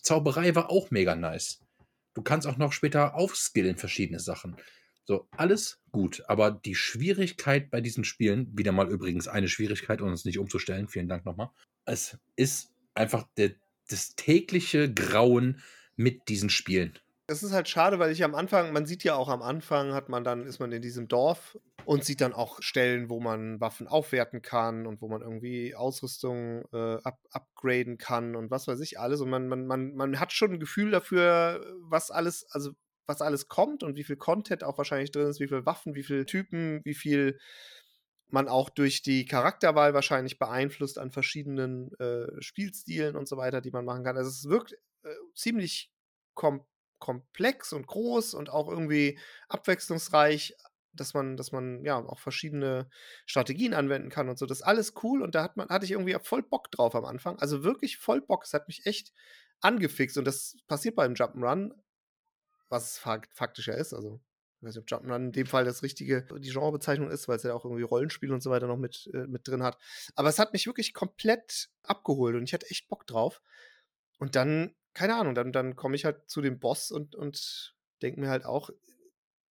Zauberei 0.00 0.54
war 0.54 0.70
auch 0.70 0.92
mega 0.92 1.16
nice. 1.16 1.60
Du 2.14 2.22
kannst 2.22 2.46
auch 2.46 2.56
noch 2.56 2.72
später 2.72 3.16
aufskillen 3.16 3.76
verschiedene 3.76 4.20
Sachen. 4.20 4.56
So, 5.08 5.26
alles 5.30 5.80
gut. 5.90 6.22
Aber 6.28 6.50
die 6.50 6.74
Schwierigkeit 6.74 7.70
bei 7.70 7.80
diesen 7.80 8.04
Spielen, 8.04 8.46
wieder 8.52 8.72
mal 8.72 8.90
übrigens 8.90 9.26
eine 9.26 9.48
Schwierigkeit, 9.48 10.02
um 10.02 10.10
uns 10.10 10.26
nicht 10.26 10.38
umzustellen, 10.38 10.86
vielen 10.86 11.08
Dank 11.08 11.24
nochmal. 11.24 11.48
Es 11.86 12.18
ist 12.36 12.74
einfach 12.92 13.26
der, 13.38 13.52
das 13.88 14.16
tägliche 14.16 14.92
Grauen 14.92 15.62
mit 15.96 16.28
diesen 16.28 16.50
Spielen. 16.50 16.92
Es 17.26 17.42
ist 17.42 17.52
halt 17.52 17.70
schade, 17.70 17.98
weil 17.98 18.12
ich 18.12 18.22
am 18.22 18.34
Anfang, 18.34 18.74
man 18.74 18.84
sieht 18.84 19.02
ja 19.02 19.14
auch 19.14 19.30
am 19.30 19.40
Anfang, 19.40 19.94
hat 19.94 20.10
man 20.10 20.24
dann, 20.24 20.44
ist 20.44 20.58
man 20.58 20.72
in 20.72 20.82
diesem 20.82 21.08
Dorf 21.08 21.58
und 21.86 22.04
sieht 22.04 22.20
dann 22.20 22.34
auch 22.34 22.60
Stellen, 22.60 23.08
wo 23.08 23.18
man 23.18 23.62
Waffen 23.62 23.88
aufwerten 23.88 24.42
kann 24.42 24.86
und 24.86 25.00
wo 25.00 25.08
man 25.08 25.22
irgendwie 25.22 25.74
Ausrüstung 25.74 26.66
äh, 26.74 26.98
up 27.02 27.18
upgraden 27.30 27.96
kann 27.96 28.36
und 28.36 28.50
was 28.50 28.68
weiß 28.68 28.80
ich 28.80 29.00
alles. 29.00 29.22
Und 29.22 29.30
man, 29.30 29.48
man, 29.48 29.66
man, 29.66 29.94
man 29.94 30.20
hat 30.20 30.32
schon 30.34 30.52
ein 30.52 30.60
Gefühl 30.60 30.90
dafür, 30.90 31.64
was 31.80 32.10
alles, 32.10 32.46
also 32.50 32.72
was 33.08 33.22
alles 33.22 33.48
kommt 33.48 33.82
und 33.82 33.96
wie 33.96 34.04
viel 34.04 34.16
Content 34.16 34.62
auch 34.64 34.78
wahrscheinlich 34.78 35.10
drin 35.10 35.28
ist, 35.28 35.40
wie 35.40 35.48
viele 35.48 35.66
Waffen, 35.66 35.94
wie 35.94 36.04
viele 36.04 36.26
Typen, 36.26 36.80
wie 36.84 36.94
viel 36.94 37.38
man 38.30 38.48
auch 38.48 38.68
durch 38.68 39.02
die 39.02 39.24
Charakterwahl 39.24 39.94
wahrscheinlich 39.94 40.38
beeinflusst 40.38 40.98
an 40.98 41.10
verschiedenen 41.10 41.92
äh, 41.98 42.26
Spielstilen 42.40 43.16
und 43.16 43.26
so 43.26 43.36
weiter, 43.36 43.60
die 43.60 43.70
man 43.70 43.84
machen 43.84 44.04
kann. 44.04 44.16
Also 44.16 44.28
es 44.28 44.48
wirkt 44.48 44.74
äh, 45.02 45.14
ziemlich 45.34 45.90
kom 46.34 46.64
komplex 47.00 47.72
und 47.72 47.86
groß 47.86 48.34
und 48.34 48.50
auch 48.50 48.68
irgendwie 48.68 49.20
abwechslungsreich, 49.48 50.56
dass 50.92 51.14
man, 51.14 51.36
dass 51.36 51.52
man 51.52 51.84
ja 51.84 51.96
auch 51.96 52.18
verschiedene 52.18 52.90
Strategien 53.24 53.72
anwenden 53.72 54.10
kann 54.10 54.28
und 54.28 54.36
so. 54.36 54.46
Das 54.46 54.58
ist 54.58 54.66
alles 54.66 54.94
cool 55.04 55.22
und 55.22 55.36
da 55.36 55.44
hat 55.44 55.56
man, 55.56 55.68
hatte 55.68 55.84
ich 55.84 55.92
irgendwie 55.92 56.16
voll 56.20 56.42
Bock 56.42 56.72
drauf 56.72 56.96
am 56.96 57.04
Anfang. 57.04 57.38
Also 57.38 57.62
wirklich 57.62 57.98
voll 57.98 58.20
Bock. 58.20 58.42
Es 58.44 58.52
hat 58.52 58.66
mich 58.66 58.84
echt 58.84 59.12
angefixt 59.60 60.18
und 60.18 60.24
das 60.24 60.56
passiert 60.66 60.96
beim 60.96 61.14
Jump'n'Run, 61.14 61.70
was 62.68 62.92
es 62.92 62.98
faktisch 62.98 63.68
ja 63.68 63.74
ist. 63.74 63.94
Also 63.94 64.20
ich 64.60 64.66
weiß 64.66 64.74
nicht, 64.74 64.82
ob 64.82 65.00
Jump'n'Run 65.00 65.26
in 65.26 65.32
dem 65.32 65.46
Fall 65.46 65.64
das 65.64 65.82
richtige, 65.82 66.22
die 66.22 66.50
Genrebezeichnung 66.50 67.10
ist, 67.10 67.28
weil 67.28 67.36
es 67.36 67.44
ja 67.44 67.54
auch 67.54 67.64
irgendwie 67.64 67.84
Rollenspiel 67.84 68.32
und 68.32 68.42
so 68.42 68.50
weiter 68.50 68.66
noch 68.66 68.76
mit, 68.76 69.08
äh, 69.14 69.26
mit 69.28 69.46
drin 69.46 69.62
hat. 69.62 69.78
Aber 70.16 70.28
es 70.28 70.40
hat 70.40 70.52
mich 70.52 70.66
wirklich 70.66 70.94
komplett 70.94 71.70
abgeholt 71.84 72.34
und 72.34 72.42
ich 72.42 72.52
hatte 72.52 72.68
echt 72.68 72.88
Bock 72.88 73.06
drauf. 73.06 73.40
Und 74.18 74.34
dann, 74.34 74.74
keine 74.94 75.14
Ahnung, 75.14 75.36
dann, 75.36 75.52
dann 75.52 75.76
komme 75.76 75.94
ich 75.94 76.04
halt 76.04 76.28
zu 76.28 76.40
dem 76.40 76.58
Boss 76.58 76.90
und, 76.90 77.14
und 77.14 77.76
denke 78.02 78.20
mir 78.20 78.30
halt 78.30 78.44
auch, 78.44 78.70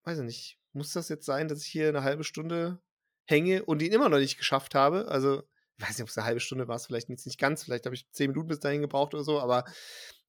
weiß 0.03 0.19
ich 0.19 0.25
nicht, 0.25 0.59
muss 0.73 0.93
das 0.93 1.09
jetzt 1.09 1.25
sein, 1.25 1.47
dass 1.47 1.63
ich 1.63 1.69
hier 1.69 1.89
eine 1.89 2.03
halbe 2.03 2.25
Stunde 2.25 2.81
hänge 3.27 3.65
und 3.65 3.83
ihn 3.83 3.93
immer 3.93 4.09
noch 4.09 4.19
nicht 4.19 4.39
geschafft 4.39 4.75
habe? 4.75 5.07
Also, 5.07 5.43
ich 5.79 5.85
weiß 5.85 5.99
nicht, 5.99 6.03
ob 6.03 6.09
es 6.09 6.19
eine 6.19 6.27
halbe 6.27 6.41
Stunde 6.41 6.67
war, 6.67 6.79
vielleicht 6.81 7.09
jetzt 7.11 7.27
nicht 7.27 7.39
ganz, 7.39 7.63
vielleicht 7.63 7.87
habe 7.87 7.95
ich 7.95 8.11
zehn 8.11 8.31
Minuten 8.31 8.49
bis 8.49 8.61
dahin 8.61 8.81
gebraucht 8.81 9.15
oder 9.15 9.25
so, 9.25 9.41
aber 9.41 9.65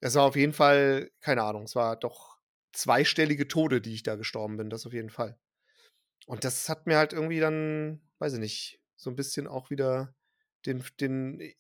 es 0.02 0.14
war 0.16 0.24
auf 0.24 0.36
jeden 0.36 0.54
Fall, 0.54 1.10
keine 1.20 1.44
Ahnung, 1.44 1.64
es 1.64 1.76
war 1.76 1.96
doch 1.96 2.37
zweistellige 2.74 3.48
Tode, 3.48 3.82
die 3.82 3.94
ich 3.94 4.04
da 4.04 4.16
gestorben 4.16 4.58
bin, 4.58 4.70
das 4.70 4.86
auf 4.86 4.94
jeden 4.94 5.10
Fall. 5.10 5.38
Und 6.26 6.44
das 6.44 6.68
hat 6.70 6.88
mir 6.88 6.98
halt 6.98 7.14
irgendwie 7.14 7.40
dann, 7.40 8.02
weiß 8.20 8.34
ich 8.34 8.40
nicht, 8.40 8.82
so 8.96 9.10
ein 9.10 9.16
bisschen 9.16 9.48
auch 9.48 9.70
wieder 9.70 10.14
den, 10.66 10.84
den, 11.00 11.40
äh, 11.40 11.54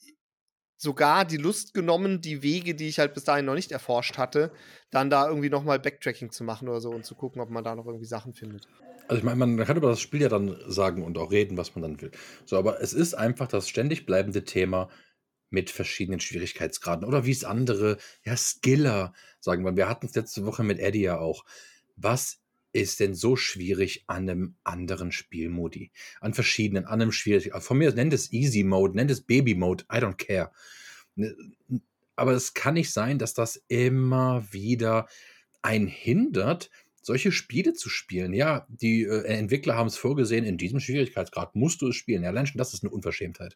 sogar 0.77 1.25
die 1.25 1.37
Lust 1.37 1.73
genommen, 1.73 2.21
die 2.21 2.43
Wege, 2.43 2.75
die 2.75 2.87
ich 2.87 2.99
halt 2.99 3.13
bis 3.13 3.23
dahin 3.23 3.45
noch 3.45 3.55
nicht 3.55 3.71
erforscht 3.71 4.17
hatte, 4.17 4.51
dann 4.91 5.09
da 5.09 5.27
irgendwie 5.27 5.49
nochmal 5.49 5.79
Backtracking 5.79 6.31
zu 6.31 6.43
machen 6.43 6.67
oder 6.67 6.81
so 6.81 6.91
und 6.91 7.05
zu 7.05 7.15
gucken, 7.15 7.41
ob 7.41 7.49
man 7.49 7.63
da 7.63 7.75
noch 7.75 7.85
irgendwie 7.85 8.05
Sachen 8.05 8.33
findet. 8.33 8.67
Also 9.07 9.19
ich 9.19 9.23
meine, 9.23 9.37
man 9.37 9.65
kann 9.65 9.77
über 9.77 9.89
das 9.89 10.01
Spiel 10.01 10.21
ja 10.21 10.29
dann 10.29 10.55
sagen 10.67 11.03
und 11.03 11.17
auch 11.17 11.31
reden, 11.31 11.57
was 11.57 11.73
man 11.75 11.81
dann 11.81 12.01
will. 12.01 12.11
So, 12.45 12.57
aber 12.57 12.81
es 12.81 12.93
ist 12.93 13.13
einfach 13.13 13.47
das 13.47 13.69
ständig 13.69 14.05
bleibende 14.05 14.43
Thema, 14.43 14.89
mit 15.49 15.69
verschiedenen 15.69 16.19
Schwierigkeitsgraden 16.19 17.07
oder 17.07 17.25
wie 17.25 17.31
es 17.31 17.43
andere, 17.43 17.97
ja, 18.23 18.35
Skiller 18.35 19.13
sagen 19.39 19.63
wir. 19.63 19.75
Wir 19.75 19.87
hatten 19.87 20.07
es 20.07 20.15
letzte 20.15 20.45
Woche 20.45 20.63
mit 20.63 20.79
Eddie 20.79 21.01
ja 21.01 21.19
auch. 21.19 21.45
Was 21.95 22.39
ist 22.73 22.99
denn 22.99 23.15
so 23.15 23.35
schwierig 23.35 24.03
an 24.07 24.29
einem 24.29 24.55
anderen 24.63 25.11
Spielmodi? 25.11 25.91
An 26.19 26.33
verschiedenen, 26.33 26.85
an 26.85 27.01
einem 27.01 27.11
schwierig. 27.11 27.51
Von 27.59 27.77
mir 27.77 27.93
nennt 27.93 28.13
es 28.13 28.31
Easy 28.31 28.63
Mode, 28.63 28.95
nennt 28.95 29.11
es 29.11 29.21
Baby 29.21 29.55
Mode, 29.55 29.85
I 29.91 29.97
don't 29.97 30.17
care. 30.17 30.51
Ne, 31.15 31.35
aber 32.15 32.33
es 32.33 32.53
kann 32.53 32.73
nicht 32.73 32.91
sein, 32.91 33.19
dass 33.19 33.33
das 33.33 33.63
immer 33.67 34.51
wieder 34.51 35.07
einen 35.61 35.87
hindert, 35.87 36.69
solche 37.01 37.31
Spiele 37.31 37.73
zu 37.73 37.89
spielen. 37.89 38.33
Ja, 38.33 38.67
die 38.69 39.03
äh, 39.03 39.23
Entwickler 39.23 39.75
haben 39.75 39.87
es 39.87 39.97
vorgesehen, 39.97 40.43
in 40.43 40.57
diesem 40.57 40.79
Schwierigkeitsgrad 40.79 41.55
musst 41.55 41.81
du 41.81 41.87
es 41.87 41.95
spielen. 41.95 42.23
Ja, 42.23 42.29
allein 42.29 42.47
schon 42.47 42.57
das 42.57 42.73
ist 42.73 42.83
eine 42.83 42.91
Unverschämtheit. 42.91 43.55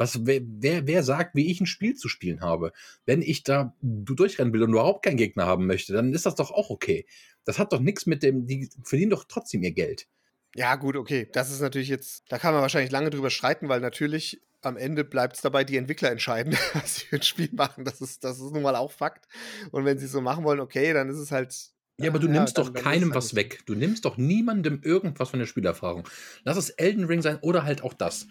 Was, 0.00 0.24
wer, 0.24 0.40
wer, 0.42 0.86
wer 0.86 1.02
sagt, 1.02 1.34
wie 1.34 1.50
ich 1.50 1.60
ein 1.60 1.66
Spiel 1.66 1.94
zu 1.94 2.08
spielen 2.08 2.40
habe? 2.40 2.72
Wenn 3.04 3.20
ich 3.20 3.42
da 3.42 3.74
durchrennen 3.82 4.50
will 4.54 4.62
und 4.62 4.70
überhaupt 4.70 5.04
keinen 5.04 5.18
Gegner 5.18 5.44
haben 5.44 5.66
möchte, 5.66 5.92
dann 5.92 6.14
ist 6.14 6.24
das 6.24 6.36
doch 6.36 6.50
auch 6.50 6.70
okay. 6.70 7.04
Das 7.44 7.58
hat 7.58 7.74
doch 7.74 7.80
nichts 7.80 8.06
mit 8.06 8.22
dem, 8.22 8.46
die 8.46 8.70
verdienen 8.82 9.10
doch 9.10 9.24
trotzdem 9.28 9.62
ihr 9.62 9.72
Geld. 9.72 10.08
Ja, 10.54 10.76
gut, 10.76 10.96
okay. 10.96 11.28
Das 11.34 11.50
ist 11.50 11.60
natürlich 11.60 11.88
jetzt, 11.88 12.24
da 12.30 12.38
kann 12.38 12.54
man 12.54 12.62
wahrscheinlich 12.62 12.90
lange 12.90 13.10
drüber 13.10 13.28
streiten, 13.28 13.68
weil 13.68 13.80
natürlich 13.80 14.40
am 14.62 14.78
Ende 14.78 15.04
bleibt 15.04 15.36
es 15.36 15.42
dabei, 15.42 15.64
die 15.64 15.76
Entwickler 15.76 16.10
entscheiden, 16.10 16.56
was 16.72 16.94
sie 16.94 17.04
für 17.04 17.16
ein 17.16 17.22
Spiel 17.22 17.50
machen. 17.52 17.84
Das 17.84 18.00
ist, 18.00 18.24
das 18.24 18.38
ist 18.40 18.54
nun 18.54 18.62
mal 18.62 18.76
auch 18.76 18.92
Fakt. 18.92 19.28
Und 19.70 19.84
wenn 19.84 19.98
sie 19.98 20.06
es 20.06 20.12
so 20.12 20.22
machen 20.22 20.44
wollen, 20.44 20.60
okay, 20.60 20.94
dann 20.94 21.10
ist 21.10 21.18
es 21.18 21.30
halt. 21.30 21.54
Ja, 21.98 22.08
aber 22.08 22.20
du 22.20 22.26
ja, 22.28 22.32
nimmst 22.32 22.56
dann, 22.56 22.64
doch 22.64 22.72
dann 22.72 22.82
keinem 22.82 23.10
halt 23.10 23.16
was 23.16 23.34
weg. 23.34 23.60
Du 23.66 23.74
nimmst 23.74 24.06
doch 24.06 24.16
niemandem 24.16 24.80
irgendwas 24.82 25.28
von 25.28 25.40
der 25.40 25.46
Spielerfahrung. 25.46 26.08
Lass 26.44 26.56
es 26.56 26.70
Elden 26.70 27.04
Ring 27.04 27.20
sein 27.20 27.38
oder 27.42 27.64
halt 27.64 27.82
auch 27.82 27.92
das. 27.92 28.28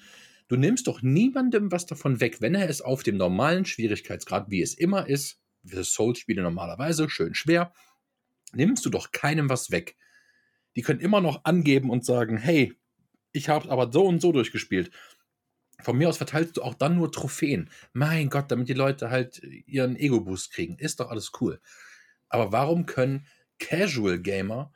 Du 0.49 0.57
nimmst 0.57 0.87
doch 0.87 1.03
niemandem 1.03 1.71
was 1.71 1.85
davon 1.85 2.19
weg, 2.19 2.41
wenn 2.41 2.55
er 2.55 2.69
es 2.69 2.81
auf 2.81 3.03
dem 3.03 3.17
normalen 3.17 3.65
Schwierigkeitsgrad, 3.65 4.49
wie 4.49 4.63
es 4.63 4.73
immer 4.73 5.07
ist, 5.07 5.39
für 5.63 5.83
Souls-Spiele 5.83 6.41
normalerweise, 6.41 7.07
schön 7.07 7.35
schwer, 7.35 7.71
nimmst 8.51 8.83
du 8.83 8.89
doch 8.89 9.11
keinem 9.11 9.47
was 9.47 9.69
weg. 9.69 9.95
Die 10.75 10.81
können 10.81 11.01
immer 11.01 11.21
noch 11.21 11.45
angeben 11.45 11.91
und 11.91 12.03
sagen, 12.03 12.37
hey, 12.37 12.73
ich 13.31 13.47
habe 13.47 13.69
aber 13.69 13.91
so 13.91 14.05
und 14.05 14.21
so 14.21 14.31
durchgespielt. 14.31 14.89
Von 15.81 15.99
mir 15.99 16.09
aus 16.09 16.17
verteilst 16.17 16.57
du 16.57 16.63
auch 16.63 16.73
dann 16.73 16.95
nur 16.95 17.11
Trophäen. 17.11 17.69
Mein 17.93 18.29
Gott, 18.29 18.51
damit 18.51 18.69
die 18.69 18.73
Leute 18.73 19.11
halt 19.11 19.43
ihren 19.43 19.95
Ego-Boost 19.95 20.51
kriegen. 20.51 20.79
Ist 20.79 20.99
doch 20.99 21.11
alles 21.11 21.31
cool. 21.39 21.61
Aber 22.27 22.51
warum 22.51 22.87
können 22.87 23.27
Casual 23.59 24.19
Gamer 24.19 24.73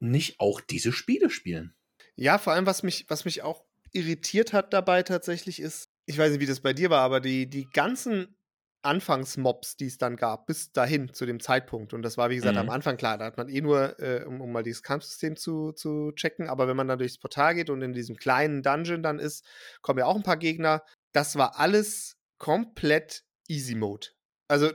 nicht 0.00 0.40
auch 0.40 0.60
diese 0.60 0.92
Spiele 0.92 1.30
spielen? 1.30 1.74
Ja, 2.16 2.38
vor 2.38 2.52
allem, 2.52 2.66
was 2.66 2.82
mich, 2.82 3.06
was 3.08 3.24
mich 3.24 3.42
auch 3.42 3.63
irritiert 3.94 4.52
hat 4.52 4.72
dabei 4.72 5.02
tatsächlich 5.02 5.60
ist, 5.60 5.88
ich 6.06 6.18
weiß 6.18 6.32
nicht, 6.32 6.40
wie 6.40 6.46
das 6.46 6.60
bei 6.60 6.72
dir 6.72 6.90
war, 6.90 7.00
aber 7.00 7.20
die, 7.20 7.48
die 7.48 7.68
ganzen 7.70 8.36
Anfangsmobs, 8.82 9.76
die 9.76 9.86
es 9.86 9.96
dann 9.96 10.16
gab, 10.16 10.46
bis 10.46 10.72
dahin 10.72 11.12
zu 11.14 11.24
dem 11.24 11.40
Zeitpunkt. 11.40 11.94
Und 11.94 12.02
das 12.02 12.18
war, 12.18 12.28
wie 12.28 12.36
gesagt, 12.36 12.54
mhm. 12.54 12.60
am 12.60 12.70
Anfang 12.70 12.96
klar, 12.98 13.16
da 13.16 13.24
hat 13.24 13.38
man 13.38 13.48
eh 13.48 13.62
nur, 13.62 13.98
äh, 13.98 14.24
um, 14.24 14.40
um, 14.40 14.52
mal 14.52 14.62
dieses 14.62 14.82
Kampfsystem 14.82 15.36
zu, 15.36 15.72
zu 15.72 16.12
checken. 16.12 16.48
Aber 16.48 16.68
wenn 16.68 16.76
man 16.76 16.88
dann 16.88 16.98
durchs 16.98 17.18
Portal 17.18 17.54
geht 17.54 17.70
und 17.70 17.80
in 17.80 17.94
diesem 17.94 18.16
kleinen 18.16 18.62
Dungeon 18.62 19.02
dann 19.02 19.18
ist, 19.18 19.46
kommen 19.80 20.00
ja 20.00 20.04
auch 20.04 20.16
ein 20.16 20.22
paar 20.22 20.36
Gegner. 20.36 20.82
Das 21.12 21.36
war 21.36 21.58
alles 21.58 22.18
komplett 22.38 23.24
Easy 23.48 23.74
Mode. 23.74 24.08
Also, 24.48 24.70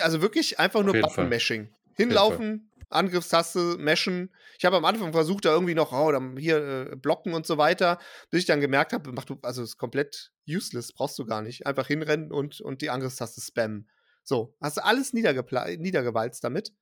also 0.00 0.20
wirklich 0.20 0.58
einfach 0.58 0.82
nur 0.82 1.00
Button-Mashing. 1.00 1.74
Hinlaufen, 1.94 2.70
Angriffstaste 2.92 3.76
meshen. 3.78 4.32
Ich 4.58 4.64
habe 4.64 4.76
am 4.76 4.84
Anfang 4.84 5.12
versucht, 5.12 5.44
da 5.44 5.52
irgendwie 5.52 5.74
noch, 5.74 5.92
oh, 5.92 6.12
dann 6.12 6.36
hier 6.36 6.90
äh, 6.92 6.96
blocken 6.96 7.34
und 7.34 7.46
so 7.46 7.58
weiter, 7.58 7.98
bis 8.30 8.40
ich 8.40 8.46
dann 8.46 8.60
gemerkt 8.60 8.92
habe, 8.92 9.12
mach 9.12 9.24
du, 9.24 9.38
also 9.42 9.62
ist 9.62 9.76
komplett 9.76 10.32
useless, 10.48 10.92
brauchst 10.92 11.18
du 11.18 11.24
gar 11.24 11.42
nicht. 11.42 11.66
Einfach 11.66 11.86
hinrennen 11.86 12.32
und, 12.32 12.60
und 12.60 12.82
die 12.82 12.90
Angriffstaste 12.90 13.40
spammen. 13.40 13.88
So, 14.24 14.56
hast 14.60 14.76
du 14.76 14.84
alles 14.84 15.12
niedergewalzt 15.12 16.44
damit. 16.44 16.72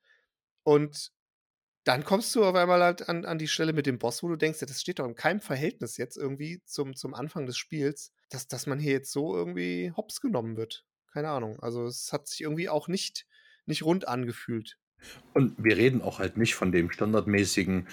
Und 0.63 1.13
dann 1.85 2.05
kommst 2.05 2.35
du 2.35 2.45
auf 2.45 2.55
einmal 2.55 2.83
halt 2.83 3.09
an, 3.09 3.25
an 3.25 3.39
die 3.39 3.49
Stelle 3.49 3.73
mit 3.73 3.87
dem 3.87 3.99
Boss, 3.99 4.23
wo 4.23 4.29
du 4.29 4.37
denkst, 4.37 4.61
das 4.61 4.81
steht 4.81 4.99
doch 4.99 5.07
in 5.07 5.15
keinem 5.15 5.41
Verhältnis 5.41 5.97
jetzt 5.97 6.17
irgendwie 6.17 6.63
zum, 6.65 6.95
zum 6.95 7.15
Anfang 7.15 7.47
des 7.47 7.57
Spiels, 7.57 8.13
dass, 8.29 8.47
dass 8.49 8.67
man 8.67 8.79
hier 8.79 8.93
jetzt 8.93 9.13
so 9.13 9.35
irgendwie 9.35 9.93
hops 9.97 10.21
genommen 10.21 10.57
wird. 10.57 10.85
Keine 11.13 11.31
Ahnung. 11.31 11.59
Also 11.61 11.87
es 11.87 12.13
hat 12.13 12.29
sich 12.29 12.43
irgendwie 12.43 12.69
auch 12.69 12.89
nicht, 12.89 13.27
nicht 13.65 13.83
rund 13.83 14.07
angefühlt. 14.07 14.79
Und 15.33 15.55
wir 15.59 15.77
reden 15.77 16.03
auch 16.03 16.19
halt 16.19 16.37
nicht 16.37 16.55
von 16.55 16.73
dem 16.73 16.91
standardmäßigen 16.91 17.87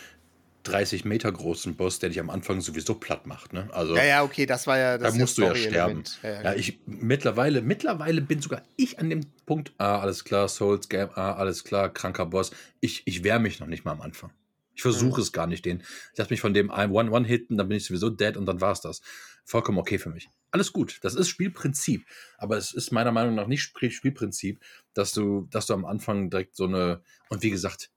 30 0.67 1.05
Meter 1.05 1.31
großen 1.31 1.75
Boss, 1.75 1.99
der 1.99 2.09
dich 2.09 2.19
am 2.19 2.29
Anfang 2.29 2.61
sowieso 2.61 2.95
platt 2.95 3.25
macht. 3.25 3.53
Ne? 3.53 3.69
Also, 3.71 3.95
ja, 3.95 4.03
ja, 4.03 4.23
okay, 4.23 4.45
das 4.45 4.67
war 4.67 4.77
ja 4.77 4.97
das 4.97 5.13
Da 5.13 5.19
musst 5.19 5.37
du 5.37 5.43
ja 5.43 5.55
sterben. 5.55 6.03
Ja, 6.21 6.29
ja, 6.29 6.41
ja, 6.43 6.53
ich, 6.53 6.79
mittlerweile, 6.85 7.61
mittlerweile 7.61 8.21
bin 8.21 8.41
sogar 8.41 8.61
ich 8.75 8.99
an 8.99 9.09
dem 9.09 9.21
Punkt, 9.45 9.71
ah, 9.77 9.99
alles 9.99 10.25
klar, 10.25 10.47
Souls 10.47 10.89
Game, 10.89 11.09
ah, 11.15 11.33
alles 11.33 11.63
klar, 11.63 11.89
kranker 11.89 12.25
Boss. 12.25 12.51
Ich, 12.81 13.03
ich 13.05 13.23
wehre 13.23 13.39
mich 13.39 13.59
noch 13.59 13.67
nicht 13.67 13.85
mal 13.85 13.91
am 13.91 14.01
Anfang. 14.01 14.31
Ich 14.77 14.83
versuche 14.83 15.19
mhm. 15.19 15.23
es 15.23 15.31
gar 15.31 15.47
nicht, 15.47 15.65
den. 15.65 15.81
Ich 16.11 16.19
lasse 16.19 16.29
mich 16.29 16.39
von 16.39 16.53
dem 16.53 16.69
One-One-Hitten, 16.69 17.57
dann 17.57 17.67
bin 17.67 17.77
ich 17.77 17.85
sowieso 17.85 18.11
dead 18.11 18.37
und 18.37 18.45
dann 18.45 18.61
war 18.61 18.73
es 18.73 18.79
das. 18.79 19.01
Vollkommen 19.43 19.79
okay 19.79 19.97
für 19.97 20.09
mich. 20.09 20.29
Alles 20.51 20.71
gut, 20.71 20.99
das 21.01 21.15
ist 21.15 21.29
Spielprinzip. 21.29 22.05
Aber 22.37 22.57
es 22.57 22.73
ist 22.73 22.91
meiner 22.91 23.11
Meinung 23.11 23.33
nach 23.33 23.47
nicht 23.47 23.63
Spielprinzip, 23.63 24.63
dass 24.93 25.13
du, 25.13 25.47
dass 25.49 25.65
du 25.65 25.73
am 25.73 25.83
Anfang 25.83 26.29
direkt 26.29 26.55
so 26.55 26.65
eine, 26.65 27.01
und 27.29 27.41
wie 27.41 27.49
gesagt, 27.49 27.89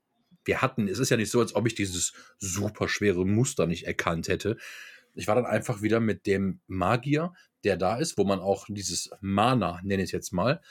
wir 0.47 0.63
hatten, 0.63 0.89
es 0.89 0.99
ist 0.99 1.11
ja 1.11 1.19
nicht 1.19 1.31
so, 1.31 1.41
als 1.41 1.55
ob 1.55 1.67
ich 1.67 1.75
dieses 1.75 2.15
super 2.39 2.89
schwere 2.89 3.27
Muster 3.27 3.67
nicht 3.67 3.87
erkannt 3.87 4.29
hätte. 4.29 4.57
Ich 5.15 5.29
war 5.29 5.35
dann 5.35 5.45
einfach 5.45 5.83
wieder 5.83 6.01
mit 6.01 6.27
dem 6.27 6.61
Magier, 6.67 7.35
der 7.63 7.77
da 7.77 7.99
ist, 7.99 8.17
wo 8.17 8.25
man 8.25 8.41
auch 8.41 8.65
dieses 8.71 9.11
Mana, 9.21 9.81
nenne 9.83 10.03
ich 10.03 10.09
es 10.09 10.13
jetzt 10.13 10.33
mal, 10.33 10.63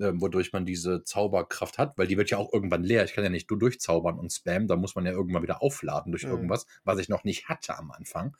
äh, 0.00 0.12
wodurch 0.14 0.52
man 0.52 0.64
diese 0.64 1.04
Zauberkraft 1.04 1.78
hat, 1.78 1.96
weil 1.98 2.06
die 2.06 2.16
wird 2.16 2.30
ja 2.30 2.38
auch 2.38 2.52
irgendwann 2.52 2.84
leer. 2.84 3.04
Ich 3.04 3.12
kann 3.14 3.24
ja 3.24 3.30
nicht 3.30 3.50
nur 3.50 3.58
durchzaubern 3.58 4.18
und 4.18 4.32
spammen, 4.32 4.68
da 4.68 4.76
muss 4.76 4.94
man 4.94 5.06
ja 5.06 5.12
irgendwann 5.12 5.42
wieder 5.42 5.62
aufladen 5.62 6.12
durch 6.12 6.24
mhm. 6.24 6.30
irgendwas, 6.30 6.66
was 6.84 6.98
ich 6.98 7.08
noch 7.08 7.24
nicht 7.24 7.48
hatte 7.48 7.76
am 7.78 7.90
Anfang. 7.90 8.36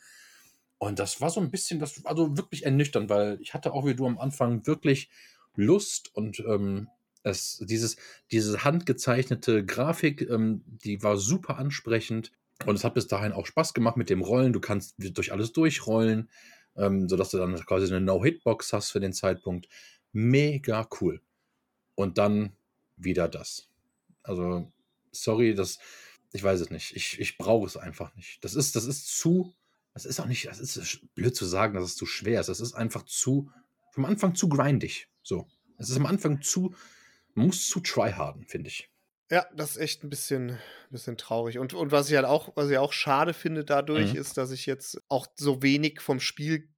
Und 0.77 0.99
das 0.99 1.21
war 1.21 1.29
so 1.29 1.41
ein 1.41 1.51
bisschen, 1.51 1.79
das 1.79 2.05
also 2.05 2.37
wirklich 2.37 2.65
ernüchternd, 2.65 3.09
weil 3.09 3.37
ich 3.41 3.53
hatte 3.53 3.73
auch 3.73 3.85
wie 3.85 3.95
du 3.95 4.07
am 4.07 4.17
Anfang 4.17 4.65
wirklich 4.65 5.09
Lust 5.55 6.15
und 6.15 6.39
ähm, 6.39 6.87
Es, 7.23 7.57
dieses, 7.67 7.97
diese 8.31 8.63
handgezeichnete 8.63 9.65
Grafik, 9.65 10.21
ähm, 10.29 10.63
die 10.65 11.03
war 11.03 11.17
super 11.17 11.57
ansprechend 11.57 12.31
und 12.65 12.75
es 12.75 12.85
hat 12.85 12.93
bis 12.93 13.07
dahin 13.07 13.33
auch 13.33 13.45
Spaß 13.45 13.73
gemacht 13.73 13.97
mit 13.97 14.09
dem 14.09 14.21
Rollen. 14.21 14.53
Du 14.53 14.61
kannst 14.61 14.95
durch 14.97 15.33
alles 15.33 15.51
durchrollen, 15.51 16.29
ähm, 16.77 17.09
sodass 17.09 17.31
du 17.31 17.37
dann 17.37 17.55
quasi 17.65 17.87
eine 17.87 17.99
No-Hit-Box 17.99 18.71
hast 18.71 18.91
für 18.91 19.01
den 19.01 19.11
Zeitpunkt. 19.11 19.67
Mega 20.13 20.87
cool. 21.01 21.19
Und 21.99 22.17
dann 22.17 22.55
wieder 22.95 23.27
das. 23.27 23.67
Also, 24.23 24.71
sorry, 25.11 25.53
das, 25.53 25.79
ich 26.31 26.41
weiß 26.41 26.61
es 26.61 26.69
nicht. 26.69 26.95
Ich, 26.95 27.19
ich 27.19 27.37
brauche 27.37 27.67
es 27.67 27.75
einfach 27.75 28.15
nicht. 28.15 28.41
Das 28.41 28.55
ist, 28.55 28.77
das 28.77 28.85
ist 28.85 29.17
zu, 29.17 29.53
das 29.93 30.05
ist 30.05 30.17
auch 30.21 30.25
nicht, 30.25 30.47
das 30.47 30.61
ist 30.61 31.01
blöd 31.13 31.35
zu 31.35 31.45
sagen, 31.45 31.73
dass 31.73 31.83
es 31.83 31.97
zu 31.97 32.05
schwer 32.05 32.39
ist. 32.39 32.47
Das 32.47 32.61
ist 32.61 32.73
einfach 32.73 33.03
zu, 33.03 33.51
vom 33.91 34.05
Anfang 34.05 34.33
zu 34.33 34.47
grindig. 34.47 35.09
So. 35.23 35.49
Es 35.77 35.89
ist 35.89 35.97
am 35.97 36.05
Anfang 36.05 36.41
zu, 36.41 36.73
man 37.33 37.47
muss 37.47 37.67
zu 37.67 37.81
tryharden, 37.81 38.45
finde 38.45 38.69
ich. 38.69 38.89
Ja, 39.29 39.45
das 39.53 39.71
ist 39.71 39.77
echt 39.77 40.03
ein 40.05 40.09
bisschen, 40.09 40.57
bisschen 40.91 41.17
traurig. 41.17 41.59
Und, 41.59 41.73
und 41.73 41.91
was 41.91 42.09
ich 42.09 42.15
halt 42.15 42.25
auch, 42.25 42.55
was 42.55 42.69
ich 42.69 42.77
auch 42.77 42.93
schade 42.93 43.33
finde 43.33 43.65
dadurch, 43.65 44.13
Mhm. 44.13 44.19
ist, 44.19 44.37
dass 44.37 44.51
ich 44.51 44.65
jetzt 44.65 45.01
auch 45.09 45.27
so 45.35 45.61
wenig 45.61 45.99
vom 45.99 46.21
Spiel 46.21 46.69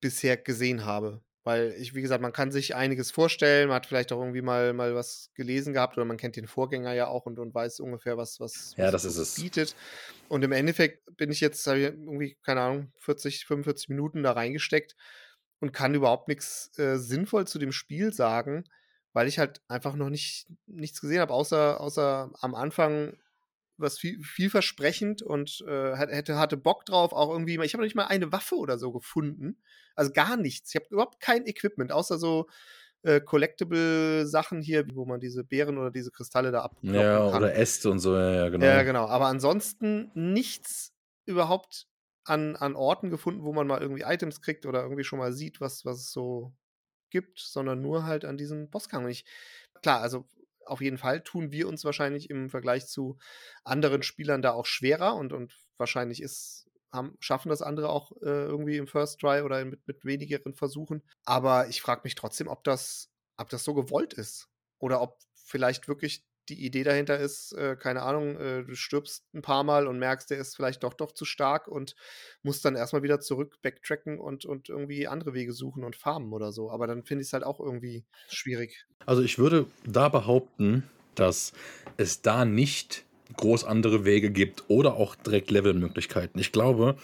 bisher 0.00 0.36
gesehen 0.36 0.84
habe. 0.84 1.20
Weil 1.44 1.74
ich, 1.78 1.94
wie 1.94 2.02
gesagt, 2.02 2.20
man 2.20 2.32
kann 2.32 2.50
sich 2.50 2.74
einiges 2.74 3.10
vorstellen, 3.10 3.68
man 3.68 3.76
hat 3.76 3.86
vielleicht 3.86 4.12
auch 4.12 4.20
irgendwie 4.20 4.42
mal, 4.42 4.72
mal 4.72 4.94
was 4.94 5.30
gelesen 5.34 5.72
gehabt 5.72 5.96
oder 5.96 6.04
man 6.04 6.16
kennt 6.16 6.36
den 6.36 6.46
Vorgänger 6.46 6.92
ja 6.92 7.06
auch 7.06 7.26
und, 7.26 7.38
und 7.38 7.54
weiß 7.54 7.80
ungefähr, 7.80 8.16
was, 8.16 8.38
was, 8.40 8.74
Ja, 8.76 8.84
was 8.84 8.92
das 8.92 9.04
ist 9.04 9.16
es. 9.16 9.34
bietet. 9.36 9.74
Und 10.28 10.44
im 10.44 10.52
Endeffekt 10.52 11.04
bin 11.16 11.30
ich 11.30 11.40
jetzt, 11.40 11.66
habe 11.66 11.78
ich 11.78 11.84
irgendwie, 11.84 12.36
keine 12.44 12.60
Ahnung, 12.60 12.92
40, 12.98 13.46
45 13.46 13.88
Minuten 13.88 14.22
da 14.22 14.32
reingesteckt 14.32 14.94
und 15.60 15.72
kann 15.72 15.94
überhaupt 15.94 16.28
nichts 16.28 16.76
äh, 16.78 16.96
sinnvoll 16.98 17.46
zu 17.46 17.58
dem 17.58 17.72
Spiel 17.72 18.12
sagen, 18.12 18.64
weil 19.12 19.26
ich 19.26 19.38
halt 19.38 19.62
einfach 19.68 19.94
noch 19.94 20.10
nicht 20.10 20.48
nichts 20.66 21.00
gesehen 21.00 21.20
habe, 21.20 21.32
außer, 21.32 21.80
außer 21.80 22.30
am 22.40 22.54
Anfang 22.54 23.16
was 23.78 23.98
viel, 23.98 24.22
vielversprechend 24.22 25.22
und 25.22 25.64
äh, 25.66 25.96
hätte, 25.96 26.36
hatte 26.38 26.56
Bock 26.56 26.84
drauf, 26.84 27.12
auch 27.12 27.30
irgendwie, 27.30 27.54
ich 27.62 27.72
habe 27.72 27.82
noch 27.82 27.86
nicht 27.86 27.94
mal 27.96 28.06
eine 28.06 28.32
Waffe 28.32 28.56
oder 28.56 28.78
so 28.78 28.92
gefunden. 28.92 29.62
Also 29.94 30.12
gar 30.12 30.36
nichts. 30.36 30.70
Ich 30.70 30.76
habe 30.76 30.86
überhaupt 30.90 31.20
kein 31.20 31.46
Equipment, 31.46 31.92
außer 31.92 32.18
so 32.18 32.48
äh, 33.02 33.20
Collectible-Sachen 33.20 34.60
hier, 34.60 34.86
wo 34.94 35.04
man 35.04 35.20
diese 35.20 35.44
Beeren 35.44 35.78
oder 35.78 35.90
diese 35.90 36.10
Kristalle 36.10 36.50
da 36.50 36.62
abkloppen 36.62 36.94
Ja, 36.94 37.30
kann. 37.30 37.42
oder 37.42 37.54
Äste 37.54 37.90
und 37.90 38.00
so, 38.00 38.16
ja, 38.16 38.32
ja, 38.32 38.48
genau. 38.48 38.64
Ja, 38.66 38.82
genau. 38.82 39.06
Aber 39.06 39.26
ansonsten 39.26 40.10
nichts 40.14 40.92
überhaupt 41.26 41.86
an, 42.24 42.56
an 42.56 42.74
Orten 42.74 43.10
gefunden, 43.10 43.44
wo 43.44 43.52
man 43.52 43.66
mal 43.66 43.80
irgendwie 43.80 44.02
Items 44.02 44.40
kriegt 44.40 44.66
oder 44.66 44.82
irgendwie 44.82 45.04
schon 45.04 45.18
mal 45.18 45.32
sieht, 45.32 45.60
was, 45.60 45.84
was 45.84 45.98
es 45.98 46.12
so 46.12 46.52
gibt, 47.10 47.38
sondern 47.38 47.80
nur 47.80 48.04
halt 48.04 48.24
an 48.24 48.36
diesem. 48.36 48.68
Und 48.70 49.08
ich, 49.08 49.24
klar, 49.82 50.00
also 50.00 50.28
auf 50.68 50.80
jeden 50.80 50.98
Fall 50.98 51.22
tun 51.22 51.52
wir 51.52 51.68
uns 51.68 51.84
wahrscheinlich 51.84 52.30
im 52.30 52.50
Vergleich 52.50 52.86
zu 52.86 53.18
anderen 53.64 54.02
Spielern 54.02 54.42
da 54.42 54.52
auch 54.52 54.66
schwerer 54.66 55.16
und, 55.16 55.32
und 55.32 55.54
wahrscheinlich 55.76 56.22
ist, 56.22 56.68
haben, 56.92 57.16
schaffen 57.20 57.48
das 57.48 57.62
andere 57.62 57.88
auch 57.90 58.12
äh, 58.22 58.44
irgendwie 58.44 58.76
im 58.76 58.86
First 58.86 59.20
Try 59.20 59.42
oder 59.42 59.64
mit, 59.64 59.86
mit 59.86 60.04
wenigeren 60.04 60.54
Versuchen. 60.54 61.02
Aber 61.24 61.68
ich 61.68 61.82
frage 61.82 62.02
mich 62.04 62.14
trotzdem, 62.14 62.48
ob 62.48 62.64
das, 62.64 63.10
ob 63.36 63.48
das 63.48 63.64
so 63.64 63.74
gewollt 63.74 64.14
ist. 64.14 64.48
Oder 64.78 65.00
ob 65.00 65.18
vielleicht 65.34 65.88
wirklich 65.88 66.24
die 66.48 66.64
Idee 66.64 66.84
dahinter 66.84 67.18
ist, 67.18 67.52
äh, 67.52 67.76
keine 67.76 68.02
Ahnung, 68.02 68.36
äh, 68.36 68.64
du 68.64 68.74
stirbst 68.74 69.24
ein 69.34 69.42
paar 69.42 69.64
Mal 69.64 69.86
und 69.86 69.98
merkst, 69.98 70.30
der 70.30 70.38
ist 70.38 70.56
vielleicht 70.56 70.82
doch 70.82 70.94
doch 70.94 71.12
zu 71.12 71.24
stark 71.24 71.68
und 71.68 71.94
musst 72.42 72.64
dann 72.64 72.76
erstmal 72.76 73.02
wieder 73.02 73.20
zurück 73.20 73.58
backtracken 73.62 74.18
und, 74.18 74.44
und 74.44 74.68
irgendwie 74.68 75.06
andere 75.06 75.34
Wege 75.34 75.52
suchen 75.52 75.84
und 75.84 75.96
farmen 75.96 76.32
oder 76.32 76.52
so. 76.52 76.70
Aber 76.70 76.86
dann 76.86 77.04
finde 77.04 77.22
ich 77.22 77.28
es 77.28 77.32
halt 77.32 77.44
auch 77.44 77.60
irgendwie 77.60 78.04
schwierig. 78.28 78.86
Also 79.06 79.22
ich 79.22 79.38
würde 79.38 79.66
da 79.86 80.08
behaupten, 80.08 80.84
dass 81.14 81.52
es 81.96 82.22
da 82.22 82.44
nicht 82.44 83.04
groß 83.36 83.64
andere 83.64 84.04
Wege 84.04 84.30
gibt 84.30 84.64
oder 84.68 84.94
auch 84.94 85.14
direkt 85.14 85.50
Levelmöglichkeiten. 85.50 86.40
Ich 86.40 86.52
glaube, 86.52 86.96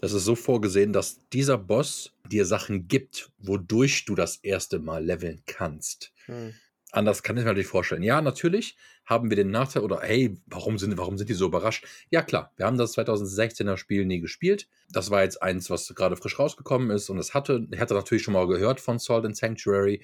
das 0.00 0.12
ist 0.12 0.24
so 0.24 0.34
vorgesehen, 0.34 0.92
dass 0.92 1.20
dieser 1.32 1.58
Boss 1.58 2.12
dir 2.30 2.44
Sachen 2.44 2.88
gibt, 2.88 3.30
wodurch 3.38 4.04
du 4.04 4.14
das 4.14 4.36
erste 4.36 4.78
Mal 4.78 5.04
leveln 5.04 5.42
kannst. 5.46 6.12
Hm. 6.26 6.54
Anders 6.96 7.22
kann 7.22 7.36
ich 7.36 7.42
mir 7.42 7.50
natürlich 7.50 7.66
vorstellen. 7.66 8.02
Ja, 8.02 8.22
natürlich 8.22 8.74
haben 9.04 9.28
wir 9.28 9.36
den 9.36 9.50
Nachteil 9.50 9.82
oder 9.82 10.00
hey, 10.00 10.40
warum 10.46 10.78
sind, 10.78 10.96
warum 10.96 11.18
sind 11.18 11.28
die 11.28 11.34
so 11.34 11.44
überrascht? 11.44 11.86
Ja, 12.08 12.22
klar, 12.22 12.54
wir 12.56 12.64
haben 12.64 12.78
das 12.78 12.96
2016er 12.96 13.76
Spiel 13.76 14.06
nie 14.06 14.20
gespielt. 14.20 14.66
Das 14.88 15.10
war 15.10 15.22
jetzt 15.22 15.42
eins, 15.42 15.68
was 15.68 15.94
gerade 15.94 16.16
frisch 16.16 16.38
rausgekommen 16.38 16.88
ist 16.88 17.10
und 17.10 17.18
es 17.18 17.34
hatte, 17.34 17.66
ich 17.70 17.80
hatte 17.80 17.92
natürlich 17.92 18.22
schon 18.22 18.32
mal 18.32 18.46
gehört 18.46 18.80
von 18.80 18.98
Salt 18.98 19.26
and 19.26 19.36
Sanctuary. 19.36 20.02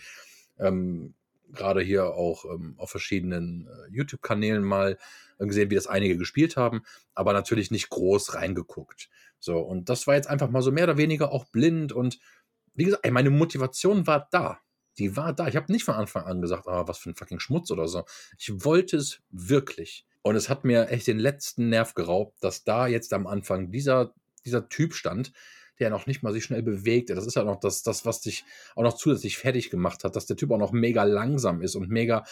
Ähm, 0.58 1.14
gerade 1.50 1.80
hier 1.80 2.08
auch 2.08 2.44
ähm, 2.44 2.74
auf 2.76 2.90
verschiedenen 2.90 3.68
äh, 3.68 3.90
YouTube-Kanälen 3.90 4.62
mal 4.62 4.98
äh, 5.38 5.46
gesehen, 5.46 5.70
wie 5.70 5.76
das 5.76 5.86
einige 5.86 6.18
gespielt 6.18 6.58
haben, 6.58 6.82
aber 7.14 7.32
natürlich 7.32 7.70
nicht 7.70 7.88
groß 7.88 8.34
reingeguckt. 8.34 9.08
So, 9.38 9.60
und 9.60 9.88
das 9.88 10.06
war 10.06 10.16
jetzt 10.16 10.28
einfach 10.28 10.50
mal 10.50 10.60
so 10.60 10.70
mehr 10.70 10.84
oder 10.84 10.98
weniger 10.98 11.32
auch 11.32 11.46
blind 11.46 11.90
und 11.90 12.18
wie 12.74 12.84
gesagt, 12.84 13.10
meine 13.10 13.30
Motivation 13.30 14.06
war 14.06 14.28
da. 14.30 14.60
Die 14.98 15.16
war 15.16 15.32
da. 15.32 15.48
Ich 15.48 15.56
habe 15.56 15.72
nicht 15.72 15.84
von 15.84 15.94
Anfang 15.94 16.24
an 16.24 16.40
gesagt, 16.40 16.68
ah, 16.68 16.86
was 16.86 16.98
für 16.98 17.10
ein 17.10 17.14
fucking 17.14 17.40
Schmutz 17.40 17.70
oder 17.70 17.88
so. 17.88 18.04
Ich 18.38 18.64
wollte 18.64 18.96
es 18.96 19.20
wirklich. 19.30 20.06
Und 20.22 20.36
es 20.36 20.48
hat 20.48 20.64
mir 20.64 20.88
echt 20.88 21.06
den 21.06 21.18
letzten 21.18 21.68
Nerv 21.68 21.94
geraubt, 21.94 22.42
dass 22.42 22.64
da 22.64 22.86
jetzt 22.86 23.12
am 23.12 23.26
Anfang 23.26 23.70
dieser, 23.70 24.14
dieser 24.44 24.68
Typ 24.68 24.94
stand, 24.94 25.32
der 25.78 25.90
noch 25.90 26.06
nicht 26.06 26.22
mal 26.22 26.32
sich 26.32 26.44
schnell 26.44 26.62
bewegte. 26.62 27.14
Das 27.14 27.26
ist 27.26 27.34
ja 27.34 27.44
noch 27.44 27.58
das, 27.58 27.82
das, 27.82 28.06
was 28.06 28.20
dich 28.20 28.44
auch 28.76 28.82
noch 28.82 28.94
zusätzlich 28.94 29.36
fertig 29.36 29.70
gemacht 29.70 30.04
hat, 30.04 30.14
dass 30.14 30.26
der 30.26 30.36
Typ 30.36 30.52
auch 30.52 30.58
noch 30.58 30.72
mega 30.72 31.02
langsam 31.02 31.60
ist 31.60 31.74
und 31.74 31.88
mega, 31.88 32.24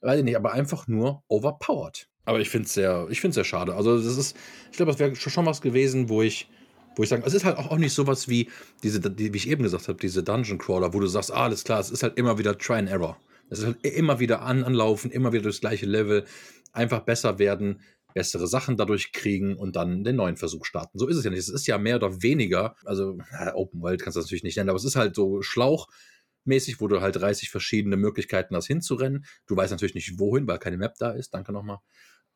weiß 0.00 0.18
ich 0.18 0.24
nicht, 0.24 0.36
aber 0.36 0.52
einfach 0.52 0.88
nur 0.88 1.22
overpowered. 1.28 2.08
Aber 2.24 2.40
ich 2.40 2.50
finde 2.50 2.66
es 2.66 2.74
sehr, 2.74 3.06
sehr 3.10 3.44
schade. 3.44 3.74
Also 3.74 3.96
das 3.96 4.16
ist, 4.16 4.36
ich 4.70 4.76
glaube, 4.76 4.90
das 4.90 4.98
wäre 4.98 5.14
schon 5.14 5.46
was 5.46 5.60
gewesen, 5.60 6.08
wo 6.08 6.22
ich, 6.22 6.48
wo 6.96 7.02
ich 7.02 7.08
sage, 7.10 7.22
es 7.24 7.34
ist 7.34 7.44
halt 7.44 7.58
auch, 7.58 7.76
nicht 7.76 7.92
sowas 7.92 8.28
wie 8.28 8.50
diese, 8.82 9.00
die, 9.00 9.32
wie 9.32 9.36
ich 9.36 9.48
eben 9.48 9.62
gesagt 9.62 9.88
habe, 9.88 9.98
diese 10.00 10.22
Dungeon 10.22 10.58
Crawler, 10.58 10.92
wo 10.94 11.00
du 11.00 11.06
sagst, 11.06 11.30
ah, 11.30 11.44
alles 11.44 11.62
klar, 11.62 11.78
es 11.78 11.90
ist 11.90 12.02
halt 12.02 12.18
immer 12.18 12.38
wieder 12.38 12.58
Try 12.58 12.74
and 12.74 12.88
Error. 12.88 13.18
Es 13.50 13.60
ist 13.60 13.66
halt 13.66 13.84
immer 13.84 14.18
wieder 14.18 14.42
an, 14.42 14.64
anlaufen, 14.64 15.10
immer 15.10 15.32
wieder 15.32 15.44
durchs 15.44 15.60
gleiche 15.60 15.86
Level, 15.86 16.24
einfach 16.72 17.00
besser 17.00 17.38
werden, 17.38 17.80
bessere 18.14 18.48
Sachen 18.48 18.76
dadurch 18.76 19.12
kriegen 19.12 19.56
und 19.56 19.76
dann 19.76 20.02
den 20.02 20.16
neuen 20.16 20.38
Versuch 20.38 20.64
starten. 20.64 20.98
So 20.98 21.06
ist 21.06 21.16
es 21.16 21.24
ja 21.24 21.30
nicht. 21.30 21.38
Es 21.38 21.50
ist 21.50 21.66
ja 21.66 21.76
mehr 21.76 21.96
oder 21.96 22.22
weniger, 22.22 22.74
also 22.84 23.18
Open 23.54 23.82
World 23.82 24.00
kannst 24.00 24.16
du 24.16 24.20
das 24.20 24.26
natürlich 24.26 24.42
nicht 24.42 24.56
nennen, 24.56 24.70
aber 24.70 24.78
es 24.78 24.84
ist 24.84 24.96
halt 24.96 25.14
so 25.14 25.42
Schlauchmäßig, 25.42 26.80
wo 26.80 26.88
du 26.88 27.02
halt 27.02 27.16
30 27.16 27.50
verschiedene 27.50 27.98
Möglichkeiten 27.98 28.56
hast 28.56 28.66
hinzurennen. 28.66 29.26
Du 29.46 29.54
weißt 29.54 29.70
natürlich 29.70 29.94
nicht 29.94 30.18
wohin, 30.18 30.46
weil 30.46 30.58
keine 30.58 30.78
Map 30.78 30.94
da 30.98 31.10
ist. 31.10 31.34
Danke 31.34 31.52
nochmal. 31.52 31.78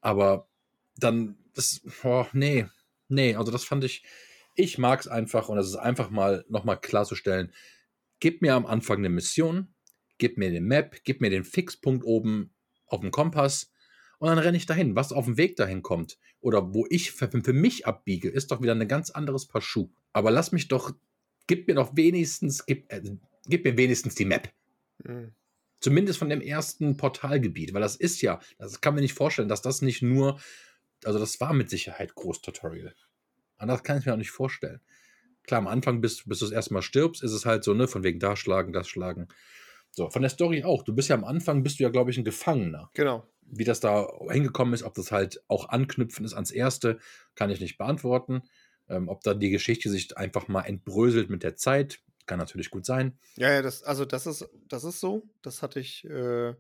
Aber 0.02 0.48
dann, 0.96 1.38
das, 1.54 1.80
oh, 2.04 2.26
nee, 2.34 2.66
nee, 3.08 3.34
also 3.34 3.50
das 3.50 3.64
fand 3.64 3.82
ich, 3.84 4.04
ich 4.60 4.78
mag 4.78 5.00
es 5.00 5.08
einfach 5.08 5.48
und 5.48 5.58
es 5.58 5.68
ist 5.68 5.76
einfach 5.76 6.10
mal 6.10 6.44
nochmal 6.48 6.80
klarzustellen, 6.80 7.52
gib 8.20 8.42
mir 8.42 8.54
am 8.54 8.66
Anfang 8.66 8.98
eine 8.98 9.08
Mission, 9.08 9.74
gib 10.18 10.38
mir 10.38 10.48
eine 10.48 10.60
Map, 10.60 11.00
gib 11.04 11.20
mir 11.20 11.30
den 11.30 11.44
Fixpunkt 11.44 12.04
oben 12.04 12.54
auf 12.86 13.00
dem 13.00 13.10
Kompass 13.10 13.72
und 14.18 14.28
dann 14.28 14.38
renne 14.38 14.56
ich 14.56 14.66
dahin. 14.66 14.94
Was 14.94 15.12
auf 15.12 15.24
dem 15.24 15.36
Weg 15.36 15.56
dahin 15.56 15.82
kommt 15.82 16.18
oder 16.40 16.74
wo 16.74 16.86
ich 16.90 17.12
für, 17.12 17.28
für 17.28 17.52
mich 17.52 17.86
abbiege, 17.86 18.28
ist 18.28 18.50
doch 18.50 18.62
wieder 18.62 18.74
ein 18.74 18.88
ganz 18.88 19.10
anderes 19.10 19.46
Paar 19.46 19.62
Schuh. 19.62 19.90
Aber 20.12 20.30
lass 20.30 20.52
mich 20.52 20.68
doch, 20.68 20.94
gib 21.46 21.66
mir 21.66 21.74
doch 21.74 21.96
wenigstens, 21.96 22.66
gib, 22.66 22.92
äh, 22.92 23.02
gib 23.46 23.64
mir 23.64 23.76
wenigstens 23.76 24.14
die 24.14 24.26
Map. 24.26 24.52
Hm. 25.04 25.32
Zumindest 25.80 26.18
von 26.18 26.28
dem 26.28 26.42
ersten 26.42 26.98
Portalgebiet, 26.98 27.72
weil 27.72 27.80
das 27.80 27.96
ist 27.96 28.20
ja, 28.20 28.40
das 28.58 28.82
kann 28.82 28.94
mir 28.94 29.00
nicht 29.00 29.14
vorstellen, 29.14 29.48
dass 29.48 29.62
das 29.62 29.80
nicht 29.80 30.02
nur, 30.02 30.38
also 31.04 31.18
das 31.18 31.40
war 31.40 31.54
mit 31.54 31.70
Sicherheit 31.70 32.14
Großtutorial. 32.14 32.94
Anders 33.60 33.82
kann 33.82 33.98
ich 33.98 34.06
mir 34.06 34.12
auch 34.12 34.18
nicht 34.18 34.30
vorstellen. 34.30 34.80
Klar, 35.44 35.58
am 35.58 35.66
Anfang, 35.66 36.00
bis, 36.00 36.24
bis 36.24 36.38
du 36.38 36.46
das 36.46 36.52
erste 36.52 36.74
Mal 36.74 36.82
stirbst, 36.82 37.22
ist 37.22 37.32
es 37.32 37.44
halt 37.46 37.64
so, 37.64 37.74
ne, 37.74 37.88
von 37.88 38.02
wegen 38.02 38.18
da 38.18 38.36
schlagen, 38.36 38.72
das 38.72 38.88
schlagen. 38.88 39.28
So, 39.90 40.08
von 40.10 40.22
der 40.22 40.30
Story 40.30 40.64
auch. 40.64 40.82
Du 40.82 40.94
bist 40.94 41.08
ja 41.08 41.16
am 41.16 41.24
Anfang, 41.24 41.62
bist 41.62 41.78
du 41.78 41.82
ja, 41.82 41.90
glaube 41.90 42.10
ich, 42.10 42.18
ein 42.18 42.24
Gefangener. 42.24 42.90
Genau. 42.94 43.26
Wie 43.42 43.64
das 43.64 43.80
da 43.80 44.08
hingekommen 44.30 44.74
ist, 44.74 44.84
ob 44.84 44.94
das 44.94 45.10
halt 45.10 45.42
auch 45.48 45.68
anknüpfen 45.68 46.24
ist 46.24 46.34
ans 46.34 46.52
erste, 46.52 46.98
kann 47.34 47.50
ich 47.50 47.60
nicht 47.60 47.78
beantworten. 47.78 48.42
Ähm, 48.88 49.08
ob 49.08 49.22
da 49.22 49.34
die 49.34 49.50
Geschichte 49.50 49.90
sich 49.90 50.16
einfach 50.16 50.48
mal 50.48 50.62
entbröselt 50.62 51.30
mit 51.30 51.42
der 51.42 51.56
Zeit, 51.56 52.00
kann 52.26 52.38
natürlich 52.38 52.70
gut 52.70 52.86
sein. 52.86 53.18
Ja, 53.36 53.52
ja, 53.52 53.62
das, 53.62 53.82
also 53.82 54.04
das 54.04 54.26
ist, 54.26 54.48
das 54.68 54.84
ist 54.84 55.00
so. 55.00 55.28
Das 55.42 55.62
hatte 55.62 55.80
ich 55.80 56.04
äh, 56.04 56.54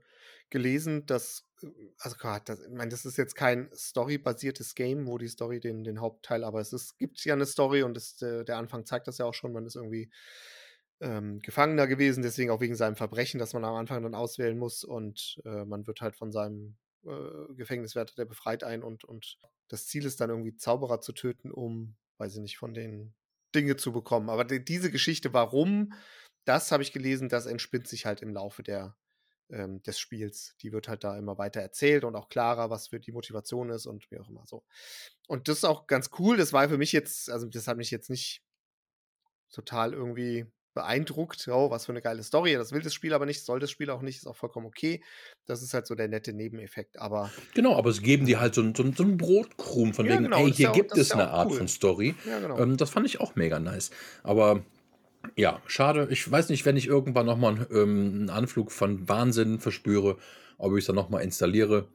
gelesen, 0.50 1.06
dass, 1.06 1.46
äh, 1.62 1.68
also 1.98 2.16
Gott, 2.18 2.42
das, 2.46 2.60
ich 2.60 2.70
meine, 2.70 2.90
das 2.90 3.04
ist 3.04 3.16
jetzt 3.16 3.34
kein 3.34 3.70
storybasiertes 3.74 4.74
Game, 4.74 5.06
wo 5.06 5.18
die 5.18 5.28
Story 5.28 5.60
den, 5.60 5.84
den 5.84 6.00
Hauptteil, 6.00 6.44
aber 6.44 6.60
es 6.60 6.72
ist, 6.72 6.98
gibt 6.98 7.24
ja 7.24 7.34
eine 7.34 7.46
Story 7.46 7.82
und 7.82 7.94
das, 7.94 8.20
äh, 8.22 8.44
der 8.44 8.58
Anfang 8.58 8.84
zeigt 8.86 9.08
das 9.08 9.18
ja 9.18 9.24
auch 9.24 9.34
schon, 9.34 9.52
man 9.52 9.66
ist 9.66 9.76
irgendwie 9.76 10.10
ähm, 11.00 11.40
Gefangener 11.40 11.86
gewesen, 11.86 12.22
deswegen 12.22 12.50
auch 12.50 12.60
wegen 12.60 12.74
seinem 12.74 12.96
Verbrechen, 12.96 13.38
das 13.38 13.54
man 13.54 13.64
am 13.64 13.74
Anfang 13.74 14.02
dann 14.02 14.14
auswählen 14.14 14.58
muss 14.58 14.84
und 14.84 15.40
äh, 15.44 15.64
man 15.64 15.86
wird 15.86 16.00
halt 16.00 16.16
von 16.16 16.30
seinem 16.30 16.76
äh, 17.04 17.54
Gefängniswärter, 17.54 18.14
der 18.16 18.26
befreit 18.26 18.64
ein 18.64 18.82
und, 18.82 19.04
und 19.04 19.38
das 19.68 19.86
Ziel 19.86 20.04
ist 20.04 20.20
dann 20.20 20.30
irgendwie 20.30 20.56
Zauberer 20.56 21.00
zu 21.00 21.12
töten, 21.12 21.50
um, 21.50 21.96
weiß 22.18 22.34
ich 22.34 22.40
nicht, 22.40 22.58
von 22.58 22.74
den 22.74 23.14
Dinge 23.54 23.76
zu 23.76 23.92
bekommen. 23.92 24.28
Aber 24.28 24.44
die, 24.44 24.64
diese 24.64 24.90
Geschichte, 24.90 25.32
warum, 25.32 25.94
das 26.44 26.72
habe 26.72 26.82
ich 26.82 26.92
gelesen, 26.92 27.28
das 27.28 27.46
entspinnt 27.46 27.88
sich 27.88 28.06
halt 28.06 28.20
im 28.20 28.34
Laufe 28.34 28.62
der, 28.62 28.96
ähm, 29.52 29.82
des 29.82 29.98
Spiels. 29.98 30.54
Die 30.62 30.72
wird 30.72 30.88
halt 30.88 31.04
da 31.04 31.16
immer 31.18 31.38
weiter 31.38 31.60
erzählt 31.60 32.04
und 32.04 32.16
auch 32.16 32.28
klarer, 32.28 32.70
was 32.70 32.88
für 32.88 33.00
die 33.00 33.12
Motivation 33.12 33.70
ist 33.70 33.86
und 33.86 34.10
wie 34.10 34.18
auch 34.18 34.28
immer 34.28 34.46
so. 34.46 34.62
Und 35.26 35.48
das 35.48 35.58
ist 35.58 35.64
auch 35.64 35.86
ganz 35.86 36.10
cool. 36.18 36.36
Das 36.36 36.52
war 36.52 36.68
für 36.68 36.78
mich 36.78 36.92
jetzt, 36.92 37.30
also 37.30 37.46
das 37.46 37.66
hat 37.68 37.76
mich 37.76 37.90
jetzt 37.90 38.10
nicht 38.10 38.42
total 39.52 39.92
irgendwie 39.92 40.46
beeindruckt. 40.74 41.48
Oh, 41.48 41.70
was 41.70 41.86
für 41.86 41.92
eine 41.92 42.00
geile 42.00 42.22
Story. 42.22 42.54
Das 42.54 42.70
will 42.72 42.80
das 42.82 42.94
Spiel 42.94 43.12
aber 43.12 43.26
nicht, 43.26 43.44
soll 43.44 43.58
das 43.58 43.70
Spiel 43.70 43.90
auch 43.90 44.02
nicht, 44.02 44.18
ist 44.18 44.26
auch 44.28 44.36
vollkommen 44.36 44.66
okay. 44.66 45.02
Das 45.46 45.62
ist 45.62 45.74
halt 45.74 45.86
so 45.86 45.96
der 45.96 46.06
nette 46.06 46.32
Nebeneffekt. 46.32 46.98
Aber 46.98 47.30
genau, 47.54 47.74
aber 47.76 47.90
es 47.90 48.02
geben 48.02 48.24
die 48.26 48.36
halt 48.36 48.54
so, 48.54 48.62
so, 48.76 48.92
so 48.92 49.02
einen 49.02 49.16
Brotkrumm 49.16 49.92
von 49.94 50.06
Ja, 50.06 50.12
wegen, 50.12 50.24
genau, 50.24 50.38
ey, 50.38 50.52
hier 50.52 50.64
ja 50.64 50.70
auch- 50.70 50.74
gibt 50.74 50.96
es 50.96 51.08
ja 51.08 51.16
eine 51.16 51.30
Art 51.30 51.50
cool. 51.50 51.58
von 51.58 51.68
Story. 51.68 52.14
genau. 52.24 52.58
Ähm, 52.58 52.76
das 52.76 52.90
fand 52.90 53.06
ich 53.06 53.20
auch 53.20 53.34
mega 53.34 53.58
nice. 53.58 53.90
Aber 54.22 54.62
ja, 55.36 55.60
schade. 55.66 56.08
Ich 56.10 56.30
weiß 56.30 56.48
nicht, 56.48 56.64
wenn 56.64 56.76
ich 56.76 56.86
irgendwann 56.86 57.26
nochmal 57.26 57.56
einen, 57.56 57.66
ähm, 57.70 58.12
einen 58.12 58.30
Anflug 58.30 58.72
von 58.72 59.08
Wahnsinn 59.08 59.60
verspüre, 59.60 60.18
ob 60.58 60.74
ich 60.74 60.80
es 60.80 60.86
dann 60.86 60.96
nochmal 60.96 61.22
installiere. 61.22 61.88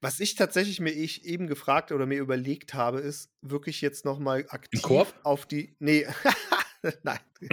Was 0.00 0.20
ich 0.20 0.34
tatsächlich 0.34 0.80
mir 0.80 0.90
ich 0.90 1.24
eben 1.24 1.46
gefragt 1.46 1.92
oder 1.92 2.06
mir 2.06 2.18
überlegt 2.18 2.74
habe, 2.74 3.00
ist 3.00 3.30
wirklich 3.40 3.80
jetzt 3.80 4.04
nochmal 4.04 4.46
aktiv 4.48 4.82
auf 5.22 5.46
die. 5.46 5.76
Nee, 5.78 6.06
nein. 7.02 7.20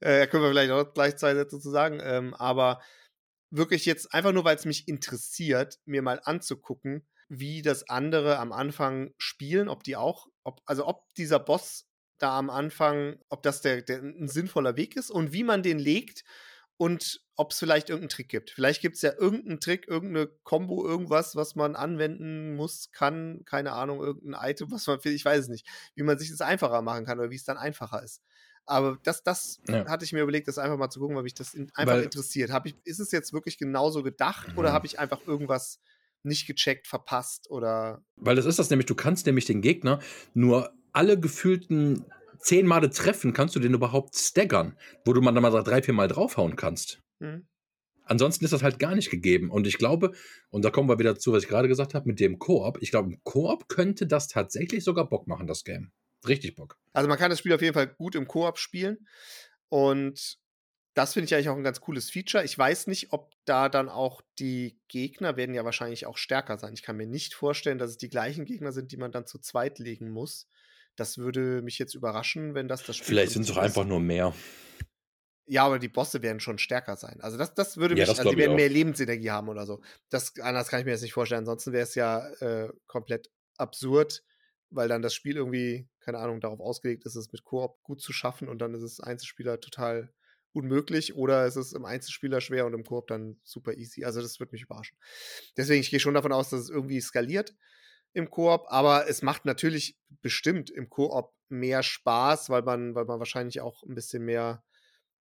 Äh, 0.00 0.26
können 0.26 0.42
wir 0.42 0.50
vielleicht 0.50 0.72
auch 0.72 0.92
gleich 0.92 1.16
zwei 1.16 1.34
Sätze 1.34 1.60
zu 1.60 1.70
sagen. 1.70 2.00
Ähm, 2.02 2.34
aber 2.34 2.80
wirklich 3.50 3.86
jetzt 3.86 4.12
einfach 4.12 4.32
nur, 4.32 4.44
weil 4.44 4.56
es 4.56 4.64
mich 4.64 4.88
interessiert, 4.88 5.78
mir 5.84 6.02
mal 6.02 6.20
anzugucken, 6.24 7.06
wie 7.28 7.62
das 7.62 7.88
andere 7.88 8.38
am 8.38 8.52
Anfang 8.52 9.14
spielen, 9.18 9.68
ob 9.68 9.84
die 9.84 9.96
auch, 9.96 10.26
ob, 10.42 10.60
also 10.66 10.86
ob 10.86 11.04
dieser 11.14 11.38
Boss 11.38 11.86
da 12.22 12.38
am 12.38 12.50
Anfang, 12.50 13.18
ob 13.28 13.42
das 13.42 13.60
der, 13.62 13.82
der 13.82 13.98
ein 14.02 14.28
sinnvoller 14.28 14.76
Weg 14.76 14.96
ist 14.96 15.10
und 15.10 15.32
wie 15.32 15.44
man 15.44 15.62
den 15.62 15.78
legt 15.78 16.24
und 16.76 17.20
ob 17.36 17.52
es 17.52 17.58
vielleicht 17.58 17.88
irgendeinen 17.88 18.10
Trick 18.10 18.28
gibt. 18.28 18.50
Vielleicht 18.50 18.80
gibt 18.82 18.96
es 18.96 19.02
ja 19.02 19.12
irgendeinen 19.18 19.60
Trick, 19.60 19.88
irgendeine 19.88 20.28
Combo, 20.44 20.86
irgendwas, 20.86 21.36
was 21.36 21.54
man 21.54 21.74
anwenden 21.76 22.54
muss, 22.54 22.90
kann, 22.92 23.42
keine 23.46 23.72
Ahnung, 23.72 24.00
irgendein 24.00 24.50
Item, 24.50 24.70
was 24.70 24.86
man, 24.86 24.98
ich 25.04 25.24
weiß 25.24 25.40
es 25.44 25.48
nicht, 25.48 25.66
wie 25.94 26.02
man 26.02 26.18
sich 26.18 26.30
das 26.30 26.40
einfacher 26.40 26.82
machen 26.82 27.04
kann 27.06 27.18
oder 27.18 27.30
wie 27.30 27.36
es 27.36 27.44
dann 27.44 27.56
einfacher 27.58 28.02
ist. 28.02 28.22
Aber 28.66 28.98
das, 29.02 29.22
das 29.22 29.60
Ja. 29.68 29.86
hatte 29.88 30.04
ich 30.04 30.12
mir 30.12 30.20
überlegt, 30.22 30.46
das 30.48 30.58
einfach 30.58 30.76
mal 30.76 30.90
zu 30.90 31.00
gucken, 31.00 31.16
weil 31.16 31.22
mich 31.24 31.34
das 31.34 31.54
in, 31.54 31.70
einfach 31.74 31.94
Weil- 31.94 32.02
interessiert. 32.04 32.50
Hab 32.50 32.66
ich, 32.66 32.76
ist 32.84 33.00
es 33.00 33.10
jetzt 33.10 33.32
wirklich 33.32 33.58
genauso 33.58 34.02
gedacht 34.02 34.56
oder 34.56 34.70
Mhm. 34.70 34.74
habe 34.74 34.86
ich 34.86 34.98
einfach 34.98 35.26
irgendwas 35.26 35.80
nicht 36.22 36.46
gecheckt, 36.46 36.86
verpasst 36.86 37.50
oder 37.50 38.04
Weil 38.16 38.36
das 38.36 38.44
ist 38.44 38.58
das 38.58 38.68
nämlich, 38.68 38.84
du 38.86 38.94
kannst 38.94 39.24
nämlich 39.24 39.46
den 39.46 39.62
Gegner 39.62 40.00
nur 40.34 40.70
alle 40.92 41.18
gefühlten 41.18 42.04
zehn 42.38 42.66
Male 42.66 42.90
treffen, 42.90 43.32
kannst 43.32 43.54
du 43.54 43.60
den 43.60 43.74
überhaupt 43.74 44.16
staggern, 44.16 44.76
wo 45.04 45.12
du 45.12 45.20
mal 45.20 45.32
dann 45.32 45.42
mal 45.42 45.62
drei, 45.62 45.82
vier 45.82 45.94
Mal 45.94 46.08
draufhauen 46.08 46.56
kannst. 46.56 47.00
hm? 47.20 47.46
Ansonsten 48.04 48.44
ist 48.44 48.50
das 48.50 48.64
halt 48.64 48.80
gar 48.80 48.96
nicht 48.96 49.08
gegeben. 49.10 49.52
Und 49.52 49.68
ich 49.68 49.78
glaube, 49.78 50.10
und 50.48 50.64
da 50.64 50.70
kommen 50.70 50.88
wir 50.88 50.98
wieder 50.98 51.16
zu, 51.16 51.32
was 51.32 51.44
ich 51.44 51.48
gerade 51.48 51.68
gesagt 51.68 51.94
habe, 51.94 52.08
mit 52.08 52.18
dem 52.18 52.40
Koop. 52.40 52.78
Ich 52.80 52.90
glaube, 52.90 53.12
im 53.12 53.22
Koop 53.22 53.68
könnte 53.68 54.04
das 54.08 54.26
tatsächlich 54.26 54.82
sogar 54.82 55.08
Bock 55.08 55.28
machen, 55.28 55.46
das 55.46 55.62
Game. 55.62 55.92
Richtig 56.26 56.56
Bock. 56.56 56.76
Also 56.92 57.08
man 57.08 57.18
kann 57.18 57.30
das 57.30 57.38
Spiel 57.38 57.52
auf 57.52 57.62
jeden 57.62 57.74
Fall 57.74 57.86
gut 57.86 58.16
im 58.16 58.26
Koop 58.26 58.58
spielen. 58.58 59.06
Und 59.68 60.40
das 60.94 61.12
finde 61.12 61.26
ich 61.26 61.34
eigentlich 61.34 61.50
auch 61.50 61.56
ein 61.56 61.62
ganz 61.62 61.80
cooles 61.80 62.10
Feature. 62.10 62.44
Ich 62.44 62.58
weiß 62.58 62.88
nicht, 62.88 63.12
ob 63.12 63.32
da 63.44 63.68
dann 63.68 63.88
auch 63.88 64.22
die 64.40 64.80
Gegner 64.88 65.36
werden 65.36 65.54
ja 65.54 65.64
wahrscheinlich 65.64 66.06
auch 66.06 66.18
stärker 66.18 66.58
sein. 66.58 66.74
Ich 66.74 66.82
kann 66.82 66.96
mir 66.96 67.06
nicht 67.06 67.34
vorstellen, 67.34 67.78
dass 67.78 67.90
es 67.90 67.96
die 67.96 68.08
gleichen 68.08 68.44
Gegner 68.44 68.72
sind, 68.72 68.90
die 68.90 68.96
man 68.96 69.12
dann 69.12 69.26
zu 69.26 69.38
zweit 69.38 69.78
legen 69.78 70.10
muss. 70.10 70.48
Das 70.96 71.18
würde 71.18 71.62
mich 71.62 71.78
jetzt 71.78 71.94
überraschen, 71.94 72.54
wenn 72.54 72.68
das 72.68 72.84
das 72.84 72.96
Spiel 72.96 73.06
Vielleicht 73.06 73.32
sind 73.32 73.42
es 73.42 73.50
ist. 73.50 73.56
einfach 73.56 73.84
nur 73.86 74.00
mehr. 74.00 74.34
Ja, 75.46 75.64
aber 75.66 75.78
die 75.80 75.88
Bosse 75.88 76.22
werden 76.22 76.38
schon 76.40 76.58
stärker 76.58 76.96
sein. 76.96 77.20
Also 77.20 77.36
das, 77.36 77.54
das 77.54 77.76
würde 77.76 77.96
Ja, 77.96 78.00
mich, 78.02 78.06
das 78.06 78.18
also 78.20 78.30
die 78.30 78.36
werden 78.36 78.52
auch. 78.52 78.56
mehr 78.56 78.68
Lebensenergie 78.68 79.30
haben 79.30 79.48
oder 79.48 79.66
so. 79.66 79.80
Das 80.08 80.38
anders 80.40 80.68
kann 80.68 80.78
ich 80.80 80.86
mir 80.86 80.92
jetzt 80.92 81.02
nicht 81.02 81.12
vorstellen. 81.12 81.40
Ansonsten 81.40 81.72
wäre 81.72 81.82
es 81.82 81.94
ja 81.96 82.28
äh, 82.40 82.72
komplett 82.86 83.30
absurd, 83.56 84.22
weil 84.70 84.88
dann 84.88 85.02
das 85.02 85.12
Spiel 85.14 85.36
irgendwie, 85.36 85.88
keine 86.00 86.18
Ahnung, 86.18 86.40
darauf 86.40 86.60
ausgelegt 86.60 87.04
ist, 87.04 87.16
es 87.16 87.32
mit 87.32 87.42
Koop 87.42 87.82
gut 87.82 88.00
zu 88.00 88.12
schaffen 88.12 88.48
und 88.48 88.58
dann 88.60 88.74
ist 88.74 88.82
es 88.82 89.00
Einzelspieler 89.00 89.60
total 89.60 90.12
unmöglich 90.52 91.14
oder 91.16 91.46
ist 91.46 91.56
es 91.56 91.72
im 91.72 91.84
Einzelspieler 91.84 92.40
schwer 92.40 92.66
und 92.66 92.74
im 92.74 92.84
Koop 92.84 93.08
dann 93.08 93.40
super 93.42 93.74
easy. 93.76 94.04
Also 94.04 94.20
das 94.22 94.38
würde 94.38 94.52
mich 94.52 94.62
überraschen. 94.62 94.98
Deswegen, 95.56 95.80
ich 95.80 95.90
gehe 95.90 96.00
schon 96.00 96.14
davon 96.14 96.32
aus, 96.32 96.50
dass 96.50 96.60
es 96.60 96.70
irgendwie 96.70 97.00
skaliert 97.00 97.54
im 98.12 98.30
Koop, 98.30 98.64
aber 98.68 99.08
es 99.08 99.22
macht 99.22 99.44
natürlich 99.44 99.98
bestimmt 100.22 100.70
im 100.70 100.88
Koop 100.88 101.32
mehr 101.48 101.82
Spaß, 101.82 102.50
weil 102.50 102.62
man, 102.62 102.94
weil 102.94 103.04
man 103.04 103.18
wahrscheinlich 103.18 103.60
auch 103.60 103.82
ein 103.82 103.94
bisschen 103.94 104.24
mehr 104.24 104.64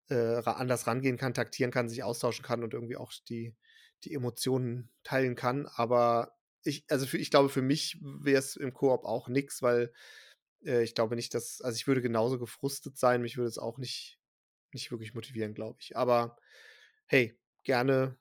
äh, 0.10 0.42
anders 0.46 0.88
rangehen 0.88 1.18
kann, 1.18 1.34
taktieren 1.34 1.72
kann, 1.72 1.90
sich 1.90 2.04
austauschen 2.04 2.46
kann 2.46 2.64
und 2.64 2.74
irgendwie 2.74 2.98
auch 2.98 3.12
die, 3.30 3.56
die 4.04 4.14
Emotionen 4.14 4.92
teilen 5.04 5.36
kann. 5.36 5.68
Aber 5.76 6.36
ich, 6.64 6.86
also 6.90 7.06
für, 7.06 7.18
ich 7.18 7.32
glaube, 7.32 7.50
für 7.50 7.62
mich 7.62 8.00
wäre 8.02 8.40
es 8.40 8.56
im 8.56 8.74
Koop 8.74 9.06
auch 9.06 9.28
nix, 9.28 9.62
weil 9.62 9.92
äh, 10.64 10.84
ich 10.84 10.96
glaube 10.96 11.16
nicht, 11.16 11.34
dass, 11.34 11.62
also 11.62 11.76
ich 11.76 11.88
würde 11.88 12.02
genauso 12.02 12.40
gefrustet 12.40 12.98
sein, 12.98 13.22
mich 13.22 13.38
würde 13.38 13.50
es 13.50 13.58
auch 13.58 13.78
nicht, 13.78 14.20
nicht 14.74 14.92
wirklich 14.92 15.14
motivieren, 15.14 15.54
glaube 15.54 15.78
ich. 15.82 15.96
Aber 15.98 16.38
hey, 17.08 17.40
gerne 17.64 18.18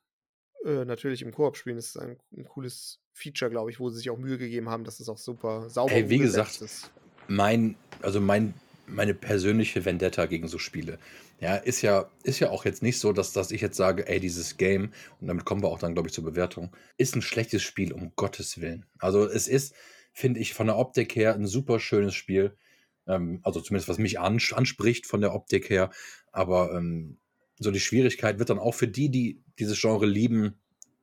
äh, 0.65 0.83
natürlich 0.83 1.21
im 1.21 1.31
Koop 1.31 1.57
spielen. 1.57 1.75
Das 1.75 1.87
ist 1.87 1.97
ein, 1.97 2.17
ein 2.35 2.45
cooles 2.45 2.99
Feature, 3.13 3.51
glaube 3.51 3.71
ich, 3.71 3.79
wo 3.79 3.89
sie 3.89 3.97
sich 3.97 4.09
auch 4.09 4.17
Mühe 4.17 4.37
gegeben 4.37 4.69
haben, 4.69 4.83
dass 4.83 4.99
es 4.99 5.07
auch 5.07 5.17
super 5.17 5.69
sauber 5.69 5.93
Hey, 5.93 6.09
wie 6.09 6.17
gesagt, 6.17 6.61
ist. 6.61 6.91
Mein, 7.27 7.75
also 8.01 8.19
mein, 8.19 8.53
meine 8.87 9.13
persönliche 9.13 9.85
Vendetta 9.85 10.25
gegen 10.25 10.47
so 10.47 10.57
Spiele. 10.57 10.99
Ja, 11.39 11.55
ist 11.55 11.81
ja, 11.81 12.09
ist 12.23 12.39
ja 12.39 12.49
auch 12.49 12.65
jetzt 12.65 12.81
nicht 12.81 12.99
so, 12.99 13.13
dass, 13.13 13.33
dass 13.33 13.51
ich 13.51 13.61
jetzt 13.61 13.77
sage, 13.77 14.07
ey, 14.07 14.19
dieses 14.19 14.57
Game, 14.57 14.91
und 15.19 15.27
damit 15.27 15.45
kommen 15.45 15.61
wir 15.61 15.67
auch 15.67 15.79
dann, 15.79 15.93
glaube 15.93 16.07
ich, 16.07 16.13
zur 16.13 16.23
Bewertung, 16.23 16.75
ist 16.97 17.15
ein 17.15 17.21
schlechtes 17.21 17.61
Spiel, 17.61 17.93
um 17.93 18.13
Gottes 18.15 18.61
Willen. 18.61 18.85
Also 18.99 19.25
es 19.25 19.47
ist, 19.47 19.75
finde 20.13 20.39
ich, 20.39 20.53
von 20.53 20.67
der 20.67 20.77
Optik 20.77 21.15
her 21.15 21.35
ein 21.35 21.47
super 21.47 21.79
schönes 21.79 22.15
Spiel. 22.15 22.57
Ähm, 23.07 23.41
also 23.43 23.61
zumindest 23.61 23.89
was 23.89 23.97
mich 23.97 24.19
ans 24.19 24.53
anspricht 24.53 25.05
von 25.05 25.21
der 25.21 25.33
Optik 25.33 25.69
her. 25.69 25.91
Aber 26.31 26.73
ähm, 26.73 27.17
so 27.59 27.71
die 27.71 27.79
Schwierigkeit 27.79 28.39
wird 28.39 28.49
dann 28.49 28.59
auch 28.59 28.73
für 28.73 28.87
die, 28.87 29.09
die 29.09 29.41
dieses 29.59 29.79
Genre 29.79 30.05
lieben, 30.05 30.55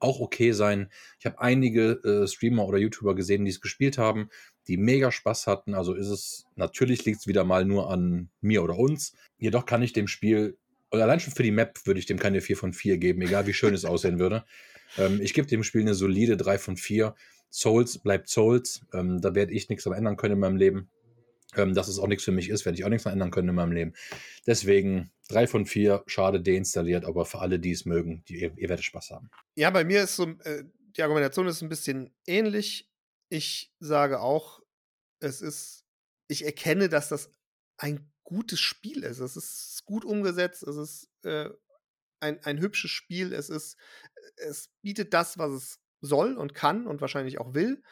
auch 0.02 0.20
okay 0.20 0.52
sein. 0.52 0.90
Ich 1.18 1.26
habe 1.26 1.40
einige 1.40 1.92
äh, 2.04 2.26
Streamer 2.26 2.66
oder 2.66 2.78
YouTuber 2.78 3.14
gesehen, 3.14 3.44
die 3.44 3.50
es 3.50 3.60
gespielt 3.60 3.98
haben, 3.98 4.28
die 4.68 4.76
mega 4.76 5.10
Spaß 5.12 5.46
hatten. 5.46 5.74
Also 5.74 5.94
ist 5.94 6.08
es, 6.08 6.44
natürlich 6.56 7.04
liegt 7.04 7.20
es 7.20 7.26
wieder 7.26 7.44
mal 7.44 7.64
nur 7.64 7.90
an 7.90 8.28
mir 8.40 8.62
oder 8.62 8.76
uns. 8.76 9.14
Jedoch 9.38 9.64
kann 9.64 9.82
ich 9.82 9.92
dem 9.92 10.08
Spiel, 10.08 10.58
oder 10.90 11.04
allein 11.04 11.20
schon 11.20 11.32
für 11.32 11.42
die 11.42 11.50
Map 11.50 11.78
würde 11.84 12.00
ich 12.00 12.06
dem 12.06 12.18
keine 12.18 12.40
4 12.40 12.56
von 12.56 12.72
4 12.72 12.98
geben, 12.98 13.22
egal 13.22 13.46
wie 13.46 13.54
schön 13.54 13.74
es 13.74 13.84
aussehen 13.84 14.18
würde. 14.18 14.44
Ähm, 14.98 15.22
ich 15.22 15.32
gebe 15.32 15.48
dem 15.48 15.62
Spiel 15.62 15.80
eine 15.80 15.94
solide 15.94 16.36
3 16.36 16.58
von 16.58 16.76
4. 16.76 17.14
Souls 17.50 17.96
bleibt 17.96 18.28
Souls. 18.28 18.82
Ähm, 18.92 19.22
da 19.22 19.34
werde 19.34 19.54
ich 19.54 19.70
nichts 19.70 19.84
dran 19.84 19.94
ändern 19.94 20.18
können 20.18 20.34
in 20.34 20.40
meinem 20.40 20.56
Leben. 20.56 20.90
Ähm, 21.54 21.74
dass 21.74 21.88
es 21.88 21.98
auch 21.98 22.06
nichts 22.06 22.24
für 22.24 22.32
mich 22.32 22.48
ist, 22.48 22.64
werde 22.64 22.78
ich 22.78 22.84
auch 22.84 22.88
nichts 22.88 23.04
ändern 23.04 23.30
können 23.30 23.50
in 23.50 23.54
meinem 23.54 23.72
Leben. 23.72 23.92
Deswegen 24.46 25.10
3 25.28 25.46
von 25.46 25.66
4, 25.66 26.02
schade 26.06 26.40
deinstalliert, 26.40 27.04
aber 27.04 27.26
für 27.26 27.40
alle, 27.40 27.58
die 27.58 27.72
es 27.72 27.84
mögen, 27.84 28.24
die, 28.28 28.40
ihr, 28.40 28.52
ihr 28.56 28.68
werdet 28.68 28.84
Spaß 28.84 29.10
haben. 29.10 29.30
Ja, 29.54 29.70
bei 29.70 29.84
mir 29.84 30.02
ist 30.02 30.16
so, 30.16 30.24
äh, 30.44 30.64
die 30.96 31.02
Argumentation 31.02 31.46
ist 31.46 31.62
ein 31.62 31.68
bisschen 31.68 32.14
ähnlich. 32.26 32.90
Ich 33.28 33.72
sage 33.80 34.20
auch, 34.20 34.60
es 35.20 35.40
ist, 35.40 35.84
ich 36.28 36.44
erkenne, 36.44 36.88
dass 36.88 37.08
das 37.08 37.30
ein 37.76 38.10
gutes 38.24 38.60
Spiel 38.60 39.02
ist. 39.02 39.18
Es 39.18 39.36
ist 39.36 39.84
gut 39.84 40.04
umgesetzt, 40.04 40.62
es 40.62 40.76
ist 40.76 41.10
äh, 41.24 41.50
ein, 42.20 42.42
ein 42.44 42.60
hübsches 42.60 42.90
Spiel, 42.90 43.32
es 43.32 43.50
ist, 43.50 43.76
es 44.36 44.70
bietet 44.80 45.12
das, 45.12 45.38
was 45.38 45.50
es 45.52 45.80
soll 46.00 46.36
und 46.36 46.54
kann 46.54 46.86
und 46.86 47.00
wahrscheinlich 47.00 47.38
auch 47.38 47.54
will. 47.54 47.82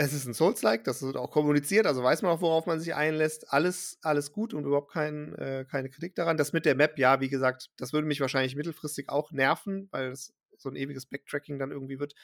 Es 0.00 0.12
ist 0.12 0.26
ein 0.26 0.32
Souls-like, 0.34 0.84
das 0.84 1.02
wird 1.02 1.16
auch 1.16 1.32
kommuniziert, 1.32 1.84
also 1.84 2.04
weiß 2.04 2.22
man 2.22 2.30
auch, 2.30 2.40
worauf 2.40 2.66
man 2.66 2.78
sich 2.78 2.94
einlässt. 2.94 3.52
Alles, 3.52 3.98
alles 4.00 4.30
gut 4.30 4.54
und 4.54 4.64
überhaupt 4.64 4.92
kein, 4.92 5.34
äh, 5.34 5.66
keine 5.68 5.90
Kritik 5.90 6.14
daran. 6.14 6.36
Das 6.36 6.52
mit 6.52 6.66
der 6.66 6.76
Map, 6.76 7.00
ja, 7.00 7.20
wie 7.20 7.28
gesagt, 7.28 7.70
das 7.78 7.92
würde 7.92 8.06
mich 8.06 8.20
wahrscheinlich 8.20 8.54
mittelfristig 8.54 9.08
auch 9.08 9.32
nerven, 9.32 9.88
weil 9.90 10.12
es 10.12 10.32
so 10.56 10.68
ein 10.68 10.76
ewiges 10.76 11.06
Backtracking 11.06 11.58
dann 11.58 11.72
irgendwie 11.72 11.98
wird. 11.98 12.14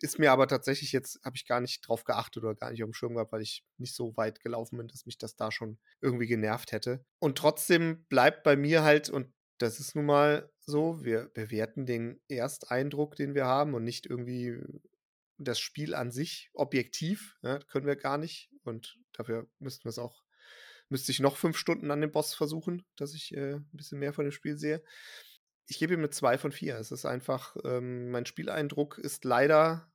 Ist 0.00 0.18
mir 0.18 0.32
aber 0.32 0.48
tatsächlich 0.48 0.90
jetzt, 0.92 1.20
habe 1.22 1.36
ich 1.36 1.46
gar 1.46 1.60
nicht 1.60 1.86
drauf 1.86 2.04
geachtet 2.04 2.44
oder 2.44 2.54
gar 2.54 2.70
nicht 2.70 2.82
auf 2.82 2.88
dem 2.88 2.94
Schirm 2.94 3.12
gehabt, 3.12 3.32
weil 3.32 3.42
ich 3.42 3.62
nicht 3.76 3.94
so 3.94 4.16
weit 4.16 4.40
gelaufen 4.40 4.78
bin, 4.78 4.88
dass 4.88 5.04
mich 5.04 5.18
das 5.18 5.36
da 5.36 5.52
schon 5.52 5.78
irgendwie 6.00 6.28
genervt 6.28 6.72
hätte. 6.72 7.04
Und 7.18 7.36
trotzdem 7.36 8.06
bleibt 8.08 8.42
bei 8.42 8.56
mir 8.56 8.84
halt, 8.84 9.10
und 9.10 9.30
das 9.58 9.80
ist 9.80 9.94
nun 9.94 10.06
mal 10.06 10.50
so, 10.60 11.04
wir 11.04 11.30
bewerten 11.34 11.84
den 11.84 12.22
Ersteindruck, 12.28 13.16
den 13.16 13.34
wir 13.34 13.44
haben 13.44 13.74
und 13.74 13.84
nicht 13.84 14.06
irgendwie 14.06 14.62
das 15.38 15.60
Spiel 15.60 15.94
an 15.94 16.10
sich 16.10 16.50
objektiv, 16.52 17.36
ja, 17.42 17.58
können 17.60 17.86
wir 17.86 17.96
gar 17.96 18.18
nicht. 18.18 18.50
Und 18.64 18.98
dafür 19.12 19.48
müssten 19.58 19.84
wir 19.84 19.90
es 19.90 19.98
auch, 19.98 20.22
müsste 20.88 21.12
ich 21.12 21.20
noch 21.20 21.36
fünf 21.36 21.56
Stunden 21.56 21.90
an 21.90 22.00
dem 22.00 22.12
Boss 22.12 22.34
versuchen, 22.34 22.84
dass 22.96 23.14
ich 23.14 23.34
äh, 23.34 23.54
ein 23.54 23.70
bisschen 23.72 23.98
mehr 23.98 24.12
von 24.12 24.24
dem 24.24 24.32
Spiel 24.32 24.56
sehe. 24.56 24.82
Ich 25.66 25.78
gebe 25.78 25.94
ihm 25.94 26.00
eine 26.00 26.10
2 26.10 26.38
von 26.38 26.52
4. 26.52 26.76
Es 26.78 26.92
ist 26.92 27.04
einfach, 27.04 27.56
ähm, 27.64 28.10
mein 28.10 28.26
Spieleindruck 28.26 28.98
ist 28.98 29.24
leider 29.24 29.90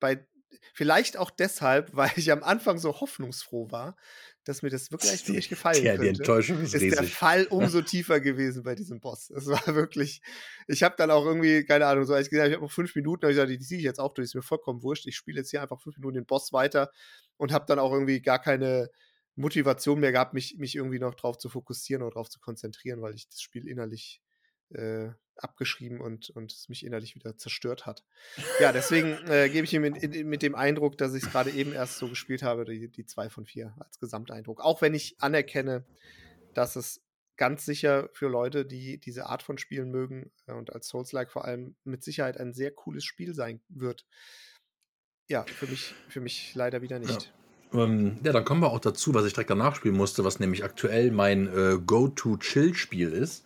bei, 0.00 0.26
vielleicht 0.74 1.16
auch 1.16 1.30
deshalb, 1.30 1.90
weil 1.96 2.12
ich 2.16 2.30
am 2.30 2.42
Anfang 2.42 2.78
so 2.78 3.00
hoffnungsfroh 3.00 3.70
war, 3.70 3.96
dass 4.44 4.62
mir 4.62 4.70
das 4.70 4.90
wirklich, 4.90 5.10
wirklich 5.28 5.48
gefallen 5.48 5.80
Tja, 5.80 5.96
könnte. 5.96 6.12
die 6.12 6.18
Enttäuschung 6.18 6.60
ist, 6.60 6.74
ist 6.74 6.82
der 6.82 7.00
riesig. 7.00 7.14
Fall 7.14 7.46
umso 7.50 7.82
tiefer 7.82 8.20
gewesen 8.20 8.62
bei 8.62 8.74
diesem 8.74 9.00
Boss. 9.00 9.30
Es 9.30 9.46
war 9.46 9.74
wirklich, 9.74 10.20
ich 10.66 10.82
habe 10.82 10.94
dann 10.96 11.10
auch 11.10 11.24
irgendwie, 11.24 11.64
keine 11.64 11.86
Ahnung, 11.86 12.04
so 12.04 12.14
als 12.14 12.26
ich 12.26 12.30
gesagt 12.30 12.44
habe, 12.44 12.50
ich 12.50 12.56
habe 12.56 12.64
noch 12.64 12.72
fünf 12.72 12.94
Minuten, 12.94 13.22
habe 13.22 13.32
ich 13.32 13.36
gesagt, 13.36 13.50
die, 13.50 13.58
die 13.58 13.64
ziehe 13.64 13.78
ich 13.78 13.84
jetzt 13.84 14.00
auch 14.00 14.14
durch, 14.14 14.26
ist 14.26 14.34
mir 14.34 14.42
vollkommen 14.42 14.82
wurscht. 14.82 15.06
Ich 15.06 15.16
spiele 15.16 15.38
jetzt 15.38 15.50
hier 15.50 15.62
einfach 15.62 15.80
fünf 15.80 15.96
Minuten 15.96 16.14
den 16.16 16.26
Boss 16.26 16.52
weiter 16.52 16.90
und 17.36 17.52
habe 17.52 17.64
dann 17.66 17.78
auch 17.78 17.92
irgendwie 17.92 18.20
gar 18.20 18.40
keine 18.40 18.90
Motivation 19.36 20.00
mehr 20.00 20.12
gehabt, 20.12 20.34
mich, 20.34 20.56
mich 20.58 20.76
irgendwie 20.76 20.98
noch 20.98 21.14
drauf 21.14 21.38
zu 21.38 21.48
fokussieren 21.48 22.02
oder 22.02 22.14
drauf 22.14 22.30
zu 22.30 22.38
konzentrieren, 22.38 23.02
weil 23.02 23.14
ich 23.14 23.28
das 23.28 23.40
Spiel 23.40 23.66
innerlich 23.66 24.20
äh, 24.70 25.10
abgeschrieben 25.36 26.00
und, 26.00 26.30
und 26.30 26.52
es 26.52 26.68
mich 26.68 26.84
innerlich 26.84 27.14
wieder 27.14 27.36
zerstört 27.36 27.86
hat. 27.86 28.04
Ja, 28.60 28.72
deswegen 28.72 29.12
äh, 29.28 29.48
gebe 29.48 29.64
ich 29.64 29.74
ihm 29.74 29.84
in, 29.84 29.96
in, 29.96 30.28
mit 30.28 30.42
dem 30.42 30.54
Eindruck, 30.54 30.96
dass 30.96 31.14
ich 31.14 31.24
es 31.24 31.30
gerade 31.30 31.50
eben 31.50 31.72
erst 31.72 31.98
so 31.98 32.08
gespielt 32.08 32.42
habe, 32.42 32.64
die, 32.64 32.88
die 32.88 33.04
zwei 33.04 33.28
von 33.30 33.44
vier 33.44 33.74
als 33.78 33.98
Gesamteindruck. 33.98 34.60
Auch 34.60 34.80
wenn 34.80 34.94
ich 34.94 35.16
anerkenne, 35.18 35.84
dass 36.54 36.76
es 36.76 37.02
ganz 37.36 37.64
sicher 37.64 38.08
für 38.12 38.28
Leute, 38.28 38.64
die 38.64 38.98
diese 38.98 39.26
Art 39.26 39.42
von 39.42 39.58
Spielen 39.58 39.90
mögen 39.90 40.30
äh, 40.46 40.52
und 40.52 40.72
als 40.72 40.88
Souls-like 40.88 41.30
vor 41.30 41.44
allem 41.44 41.76
mit 41.84 42.04
Sicherheit 42.04 42.38
ein 42.38 42.52
sehr 42.52 42.70
cooles 42.70 43.04
Spiel 43.04 43.34
sein 43.34 43.60
wird. 43.68 44.06
Ja, 45.26 45.44
für 45.44 45.66
mich, 45.66 45.94
für 46.08 46.20
mich 46.20 46.54
leider 46.54 46.82
wieder 46.82 46.98
nicht. 46.98 47.32
Ähm, 47.72 48.18
ja, 48.22 48.32
dann 48.32 48.44
kommen 48.44 48.60
wir 48.60 48.70
auch 48.70 48.78
dazu, 48.78 49.14
was 49.14 49.26
ich 49.26 49.32
direkt 49.32 49.50
danach 49.50 49.74
spielen 49.74 49.96
musste, 49.96 50.22
was 50.22 50.38
nämlich 50.38 50.62
aktuell 50.62 51.10
mein 51.10 51.48
äh, 51.48 51.78
Go-To-Chill-Spiel 51.84 53.10
ist. 53.10 53.44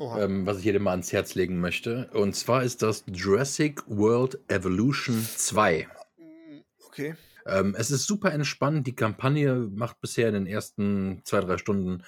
Ähm, 0.00 0.46
was 0.46 0.58
ich 0.58 0.64
jedem 0.64 0.84
mal 0.84 0.92
ans 0.92 1.12
Herz 1.12 1.34
legen 1.34 1.60
möchte. 1.60 2.10
Und 2.12 2.34
zwar 2.34 2.62
ist 2.62 2.82
das 2.82 3.04
Jurassic 3.12 3.82
World 3.86 4.38
Evolution 4.48 5.26
2. 5.36 5.88
Mm, 6.18 6.60
Okay. 6.86 7.14
Ähm, 7.46 7.74
es 7.78 7.90
ist 7.90 8.06
super 8.06 8.32
entspannt. 8.32 8.86
Die 8.86 8.94
Kampagne 8.94 9.54
macht 9.54 10.00
bisher 10.00 10.28
in 10.28 10.34
den 10.34 10.46
ersten 10.46 11.22
zwei, 11.24 11.40
drei 11.40 11.56
Stunden 11.56 12.02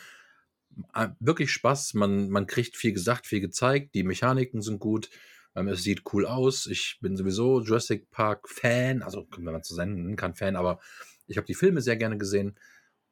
äh, 0.94 1.08
wirklich 1.18 1.50
Spaß. 1.52 1.94
Man, 1.94 2.28
man 2.30 2.46
kriegt 2.46 2.76
viel 2.76 2.92
gesagt, 2.92 3.26
viel 3.26 3.40
gezeigt. 3.40 3.94
Die 3.94 4.02
Mechaniken 4.02 4.60
sind 4.60 4.78
gut. 4.78 5.08
Ähm, 5.56 5.68
es 5.68 5.82
sieht 5.82 6.02
cool 6.12 6.26
aus. 6.26 6.66
Ich 6.66 6.98
bin 7.00 7.16
sowieso 7.16 7.60
Jurassic 7.60 8.10
Park 8.10 8.48
Fan. 8.48 9.02
Also, 9.02 9.26
wenn 9.36 9.44
man 9.44 9.62
zu 9.62 9.74
sein 9.74 10.14
kann, 10.16 10.34
Fan, 10.34 10.56
aber 10.56 10.80
ich 11.26 11.36
habe 11.36 11.46
die 11.46 11.54
Filme 11.54 11.80
sehr 11.80 11.96
gerne 11.96 12.18
gesehen. 12.18 12.58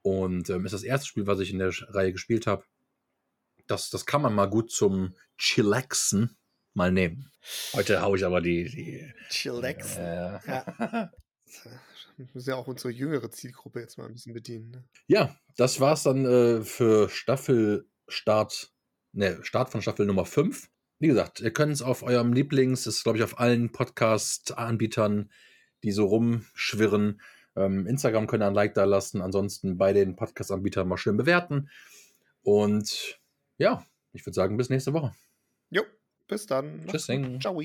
Und 0.03 0.51
ähm, 0.51 0.65
ist 0.65 0.73
das 0.73 0.85
erste 0.85 1.07
Spiel, 1.07 1.27
was 1.27 1.41
ich 1.41 1.51
in 1.51 1.59
der 1.59 1.73
Reihe 1.89 2.13
gespielt 2.13 2.47
habe. 2.47 2.65
Das, 3.69 3.91
das 3.91 4.07
kann 4.07 4.23
man 4.23 4.35
mal 4.35 4.47
gut 4.47 4.71
zum 4.71 5.15
Chillaxen 5.37 6.37
mal 6.75 6.93
nehmen. 6.93 7.31
Heute 7.75 8.03
haue 8.03 8.17
ich 8.17 8.25
aber 8.25 8.41
die. 8.41 8.65
die 8.65 9.13
Chillax. 9.31 9.97
äh, 9.97 10.39
Ja. 10.47 11.11
Wir 12.17 12.29
müssen 12.35 12.51
ja 12.51 12.57
auch 12.57 12.67
unsere 12.67 12.91
jüngere 12.93 13.31
Zielgruppe 13.31 13.81
jetzt 13.81 13.99
mal 13.99 14.07
ein 14.07 14.13
bisschen 14.13 14.35
bedienen. 14.35 14.71
Ne? 14.71 14.85
Ja, 15.07 15.37
das 15.57 15.81
war's 15.81 16.03
dann 16.03 16.25
äh, 16.25 16.63
für 16.63 17.09
Staffelstart, 17.09 18.73
ne, 19.13 19.39
Start 19.43 19.71
von 19.71 19.83
Staffel 19.83 20.07
Nummer 20.07 20.25
5. 20.25 20.69
Wie 21.01 21.09
gesagt, 21.09 21.41
ihr 21.41 21.53
könnt 21.53 21.73
es 21.73 21.83
auf 21.83 22.03
eurem 22.03 22.33
Lieblings, 22.33 22.87
ist 22.87 23.05
glaube 23.05 23.19
ich 23.19 23.25
auf 23.25 23.39
allen 23.39 23.71
Podcast-Anbietern, 23.71 25.31
die 25.85 25.93
so 25.93 26.07
rumschwirren. 26.07 27.21
Ähm, 27.57 27.87
Instagram 27.87 28.27
könnt 28.27 28.43
ihr 28.43 28.49
ein 28.49 28.55
Like 28.55 28.75
da 28.75 28.85
lassen, 28.85 29.23
ansonsten 29.23 29.79
bei 29.79 29.93
den 29.93 30.17
Podcast-Anbietern 30.17 30.89
mal 30.89 30.97
schön 30.97 31.17
bewerten. 31.17 31.71
Und 32.43 33.18
ja, 33.59 33.85
ich 34.13 34.25
würde 34.25 34.35
sagen, 34.35 34.57
bis 34.57 34.71
nächste 34.71 34.93
Woche. 34.93 35.13
Jo, 35.71 35.83
bis 36.27 36.47
dann. 36.47 36.87
Gut. 36.87 37.41
Ciao. 37.41 37.61